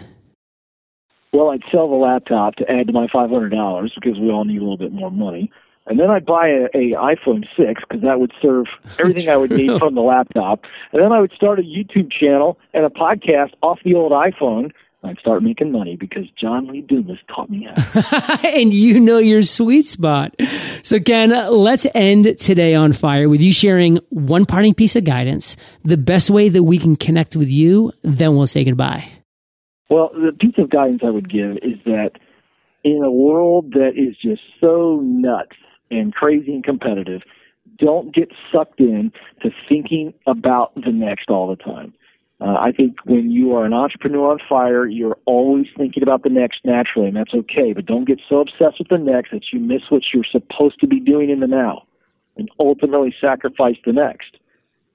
Well, 1.31 1.49
I'd 1.49 1.63
sell 1.71 1.89
the 1.89 1.95
laptop 1.95 2.57
to 2.57 2.71
add 2.71 2.85
to 2.85 2.93
my 2.93 3.07
$500 3.07 3.89
because 3.95 4.19
we 4.19 4.29
all 4.29 4.45
need 4.45 4.57
a 4.57 4.61
little 4.61 4.77
bit 4.77 4.91
more 4.91 5.09
money. 5.09 5.51
And 5.85 5.99
then 5.99 6.09
I'd 6.09 6.25
buy 6.25 6.47
a, 6.47 6.65
a 6.73 6.91
iPhone 6.95 7.45
6 7.57 7.81
because 7.87 8.03
that 8.03 8.19
would 8.19 8.31
serve 8.41 8.67
everything 8.99 9.29
I 9.29 9.37
would 9.37 9.51
need 9.51 9.79
from 9.79 9.95
the 9.95 10.01
laptop. 10.01 10.63
And 10.91 11.01
then 11.01 11.11
I 11.11 11.19
would 11.19 11.33
start 11.33 11.59
a 11.59 11.63
YouTube 11.63 12.11
channel 12.11 12.57
and 12.73 12.85
a 12.85 12.89
podcast 12.89 13.51
off 13.61 13.79
the 13.83 13.95
old 13.95 14.11
iPhone. 14.11 14.71
I'd 15.05 15.19
start 15.19 15.43
making 15.43 15.73
money 15.73 15.97
because 15.97 16.23
John 16.39 16.67
Lee 16.67 16.79
Dumas 16.79 17.17
taught 17.27 17.49
me 17.49 17.67
how. 17.69 18.39
and 18.43 18.73
you 18.73 19.01
know 19.01 19.17
your 19.17 19.41
sweet 19.41 19.85
spot. 19.85 20.33
So 20.81 21.01
Ken, 21.01 21.29
let's 21.51 21.85
end 21.93 22.37
today 22.39 22.73
on 22.73 22.93
fire 22.93 23.27
with 23.27 23.41
you 23.41 23.51
sharing 23.51 23.99
one 24.11 24.45
parting 24.45 24.73
piece 24.73 24.95
of 24.95 25.03
guidance, 25.03 25.57
the 25.83 25.97
best 25.97 26.29
way 26.29 26.47
that 26.47 26.63
we 26.63 26.79
can 26.79 26.95
connect 26.95 27.35
with 27.35 27.49
you, 27.49 27.91
then 28.01 28.37
we'll 28.37 28.47
say 28.47 28.63
goodbye. 28.63 29.05
Well, 29.89 30.09
the 30.13 30.31
piece 30.31 30.55
of 30.57 30.69
guidance 30.69 31.01
I 31.05 31.09
would 31.09 31.29
give 31.29 31.57
is 31.57 31.77
that 31.83 32.11
in 32.85 33.03
a 33.03 33.11
world 33.11 33.73
that 33.73 33.91
is 33.97 34.15
just 34.21 34.41
so 34.61 35.01
nuts 35.03 35.57
and 35.97 36.13
crazy 36.13 36.53
and 36.53 36.63
competitive, 36.63 37.21
don't 37.77 38.13
get 38.13 38.29
sucked 38.51 38.79
in 38.79 39.11
to 39.41 39.49
thinking 39.69 40.13
about 40.27 40.73
the 40.75 40.91
next 40.91 41.29
all 41.29 41.47
the 41.47 41.55
time. 41.55 41.93
Uh, 42.41 42.57
I 42.59 42.71
think 42.71 42.97
when 43.05 43.31
you 43.31 43.55
are 43.55 43.65
an 43.65 43.73
entrepreneur 43.73 44.31
on 44.31 44.39
fire, 44.49 44.85
you're 44.85 45.17
always 45.25 45.67
thinking 45.77 46.03
about 46.03 46.23
the 46.23 46.29
next 46.29 46.59
naturally, 46.65 47.07
and 47.07 47.15
that's 47.15 47.33
okay. 47.33 47.71
But 47.73 47.85
don't 47.85 48.05
get 48.05 48.19
so 48.27 48.41
obsessed 48.41 48.79
with 48.79 48.89
the 48.89 48.97
next 48.97 49.31
that 49.31 49.45
you 49.53 49.59
miss 49.59 49.83
what 49.89 50.03
you're 50.13 50.25
supposed 50.29 50.79
to 50.81 50.87
be 50.87 50.99
doing 50.99 51.29
in 51.29 51.39
the 51.39 51.47
now 51.47 51.83
and 52.35 52.49
ultimately 52.59 53.15
sacrifice 53.21 53.77
the 53.85 53.93
next. 53.93 54.37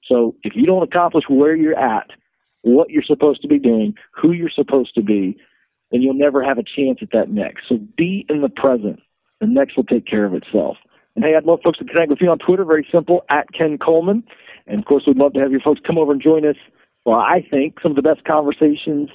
So 0.05 0.35
if 0.43 0.55
you 0.55 0.65
don't 0.65 0.83
accomplish 0.83 1.25
where 1.27 1.55
you're 1.55 1.79
at, 1.79 2.11
what 2.61 2.89
you're 2.89 3.03
supposed 3.03 3.41
to 3.41 3.47
be 3.47 3.57
doing, 3.57 3.95
who 4.11 4.31
you're 4.31 4.49
supposed 4.49 4.93
to 4.95 5.01
be, 5.01 5.37
then 5.91 6.01
you'll 6.01 6.13
never 6.13 6.43
have 6.43 6.57
a 6.57 6.63
chance 6.63 6.99
at 7.01 7.11
that 7.13 7.29
next. 7.29 7.63
So 7.67 7.77
be 7.97 8.25
in 8.29 8.41
the 8.41 8.49
present. 8.49 8.99
The 9.39 9.47
next 9.47 9.77
will 9.77 9.85
take 9.85 10.05
care 10.05 10.25
of 10.25 10.33
itself. 10.33 10.77
And 11.15 11.23
hey, 11.23 11.35
I'd 11.35 11.45
love 11.45 11.59
folks 11.63 11.79
to 11.79 11.85
connect 11.85 12.09
with 12.09 12.21
me 12.21 12.27
on 12.27 12.39
Twitter. 12.39 12.65
Very 12.65 12.87
simple, 12.91 13.23
at 13.29 13.51
Ken 13.51 13.77
Coleman. 13.77 14.23
And 14.67 14.79
of 14.79 14.85
course, 14.85 15.03
we'd 15.07 15.17
love 15.17 15.33
to 15.33 15.39
have 15.39 15.51
your 15.51 15.61
folks 15.61 15.81
come 15.85 15.97
over 15.97 16.11
and 16.11 16.21
join 16.21 16.45
us. 16.45 16.55
Well, 17.05 17.19
I 17.19 17.45
think 17.49 17.79
some 17.81 17.91
of 17.91 17.95
the 17.95 18.01
best 18.01 18.23
conversations 18.25 19.09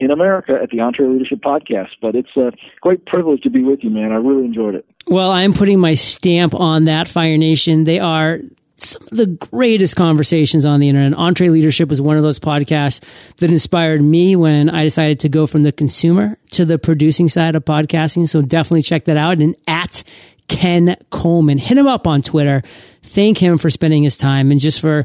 in 0.00 0.10
America 0.10 0.58
at 0.62 0.70
the 0.70 0.78
EntreLeadership 0.78 1.40
Podcast. 1.40 1.90
But 2.00 2.14
it's 2.14 2.36
a 2.36 2.52
great 2.80 3.06
privilege 3.06 3.42
to 3.42 3.50
be 3.50 3.62
with 3.62 3.80
you, 3.82 3.90
man. 3.90 4.12
I 4.12 4.16
really 4.16 4.44
enjoyed 4.44 4.74
it. 4.74 4.86
Well, 5.06 5.30
I'm 5.30 5.52
putting 5.52 5.80
my 5.80 5.94
stamp 5.94 6.54
on 6.54 6.84
that, 6.84 7.08
Fire 7.08 7.38
Nation. 7.38 7.84
They 7.84 7.98
are 7.98 8.40
some 8.78 9.02
of 9.02 9.16
the 9.16 9.26
greatest 9.26 9.96
conversations 9.96 10.64
on 10.64 10.80
the 10.80 10.88
internet. 10.88 11.18
EntreLeadership 11.18 11.88
was 11.88 12.00
one 12.00 12.16
of 12.16 12.22
those 12.22 12.38
podcasts 12.38 13.02
that 13.38 13.50
inspired 13.50 14.02
me 14.02 14.36
when 14.36 14.70
I 14.70 14.84
decided 14.84 15.20
to 15.20 15.28
go 15.28 15.46
from 15.46 15.62
the 15.62 15.72
consumer 15.72 16.38
to 16.52 16.64
the 16.64 16.78
producing 16.78 17.28
side 17.28 17.56
of 17.56 17.64
podcasting. 17.64 18.28
So 18.28 18.42
definitely 18.42 18.82
check 18.82 19.04
that 19.04 19.16
out. 19.16 19.38
And 19.38 19.56
at 19.66 20.02
Ken 20.48 20.96
Coleman. 21.10 21.58
Hit 21.58 21.78
him 21.78 21.86
up 21.86 22.06
on 22.06 22.22
Twitter. 22.22 22.62
Thank 23.02 23.38
him 23.38 23.58
for 23.58 23.70
spending 23.70 24.02
his 24.02 24.16
time 24.16 24.50
and 24.50 24.58
just 24.58 24.80
for 24.80 25.04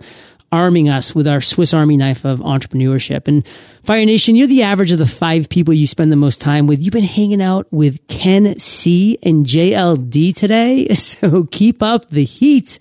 arming 0.51 0.87
us 0.87 1.15
with 1.15 1.27
our 1.27 1.41
Swiss 1.41 1.73
Army 1.73 1.97
knife 1.97 2.25
of 2.25 2.39
entrepreneurship. 2.39 3.27
And 3.27 3.45
Fire 3.83 4.05
Nation, 4.05 4.35
you're 4.35 4.47
the 4.47 4.63
average 4.63 4.91
of 4.91 4.99
the 4.99 5.05
five 5.05 5.49
people 5.49 5.73
you 5.73 5.87
spend 5.87 6.11
the 6.11 6.15
most 6.15 6.39
time 6.39 6.67
with. 6.67 6.81
You've 6.81 6.93
been 6.93 7.03
hanging 7.03 7.41
out 7.41 7.67
with 7.71 8.07
Ken 8.07 8.57
C 8.59 9.17
and 9.23 9.45
JLD 9.45 10.35
today. 10.35 10.87
So 11.03 11.45
keep 11.45 11.83
up 11.83 12.09
the 12.09 12.23
heat 12.23 12.79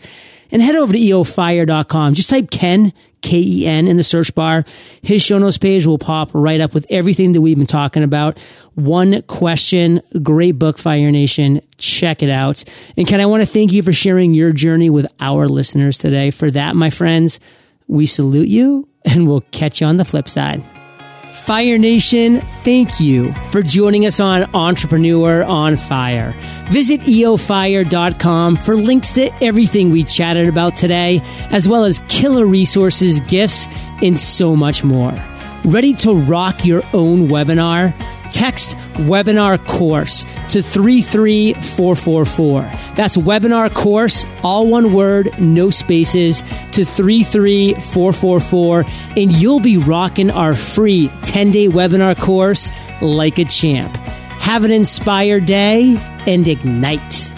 and 0.52 0.62
head 0.62 0.76
over 0.76 0.92
to 0.92 0.98
eofire.com. 0.98 2.14
Just 2.14 2.30
type 2.30 2.50
Ken 2.50 2.92
K-E-N 3.22 3.86
in 3.88 3.96
the 3.96 4.04
search 4.04 4.34
bar. 4.34 4.64
His 5.00 5.22
show 5.22 5.38
notes 5.38 5.58
page 5.58 5.86
will 5.86 5.98
pop 5.98 6.30
right 6.34 6.60
up 6.60 6.74
with 6.74 6.86
everything 6.90 7.32
that 7.32 7.40
we've 7.40 7.56
been 7.56 7.66
talking 7.66 8.02
about. 8.02 8.38
One 8.74 9.22
question, 9.22 10.02
great 10.22 10.52
book, 10.52 10.78
Fire 10.78 11.10
Nation. 11.10 11.62
Check 11.78 12.22
it 12.22 12.30
out. 12.30 12.64
And 12.96 13.06
Ken, 13.06 13.20
I 13.20 13.26
want 13.26 13.42
to 13.42 13.48
thank 13.48 13.72
you 13.72 13.82
for 13.82 13.92
sharing 13.92 14.34
your 14.34 14.52
journey 14.52 14.90
with 14.90 15.06
our 15.20 15.48
listeners 15.48 15.98
today. 15.98 16.30
For 16.30 16.50
that, 16.50 16.76
my 16.76 16.90
friends, 16.90 17.40
we 17.86 18.06
salute 18.06 18.48
you 18.48 18.88
and 19.04 19.26
we'll 19.26 19.44
catch 19.52 19.80
you 19.80 19.86
on 19.86 19.96
the 19.96 20.04
flip 20.04 20.28
side. 20.28 20.64
Fire 21.44 21.76
Nation, 21.76 22.40
thank 22.62 23.00
you 23.00 23.33
for 23.50 23.62
joining 23.62 24.07
us 24.07 24.20
on 24.20 24.48
Entrepreneur 24.55 25.42
on 25.42 25.76
Fire. 25.76 26.33
Visit 26.66 27.00
eofire.com 27.00 28.55
for 28.55 28.76
links 28.76 29.12
to 29.14 29.44
everything 29.44 29.90
we 29.90 30.05
chatted 30.05 30.48
about 30.48 30.76
today, 30.76 31.20
as 31.50 31.68
well 31.68 31.83
as 31.83 32.00
killer 32.07 32.46
resources, 32.46 33.18
gifts, 33.22 33.66
and 34.02 34.16
so 34.16 34.55
much 34.55 34.85
more. 34.85 35.12
Ready 35.64 35.94
to 35.94 36.14
rock 36.14 36.64
your 36.64 36.85
own 36.94 37.26
webinar? 37.26 37.92
Text 38.33 38.77
webinar 38.95 39.62
course 39.66 40.25
to 40.49 40.62
33444. 40.62 42.62
That's 42.95 43.18
webinar 43.18 43.75
course, 43.75 44.25
all 44.42 44.66
one 44.66 44.95
word, 44.95 45.38
no 45.38 45.71
spaces, 45.71 46.42
to 46.73 46.85
33444, 46.85 48.85
and 49.16 49.33
you'll 49.33 49.61
be 49.61 49.77
rocking 49.77 50.31
our 50.31 50.55
free 50.55 51.11
10 51.23 51.51
day 51.51 51.68
webinar 51.68 52.18
course 52.18 52.71
like 53.03 53.38
a 53.38 53.45
champ. 53.45 53.95
Have 53.97 54.64
an 54.64 54.73
inspired 54.73 55.45
day 55.45 55.99
and 56.27 56.49
ignite. 56.49 57.35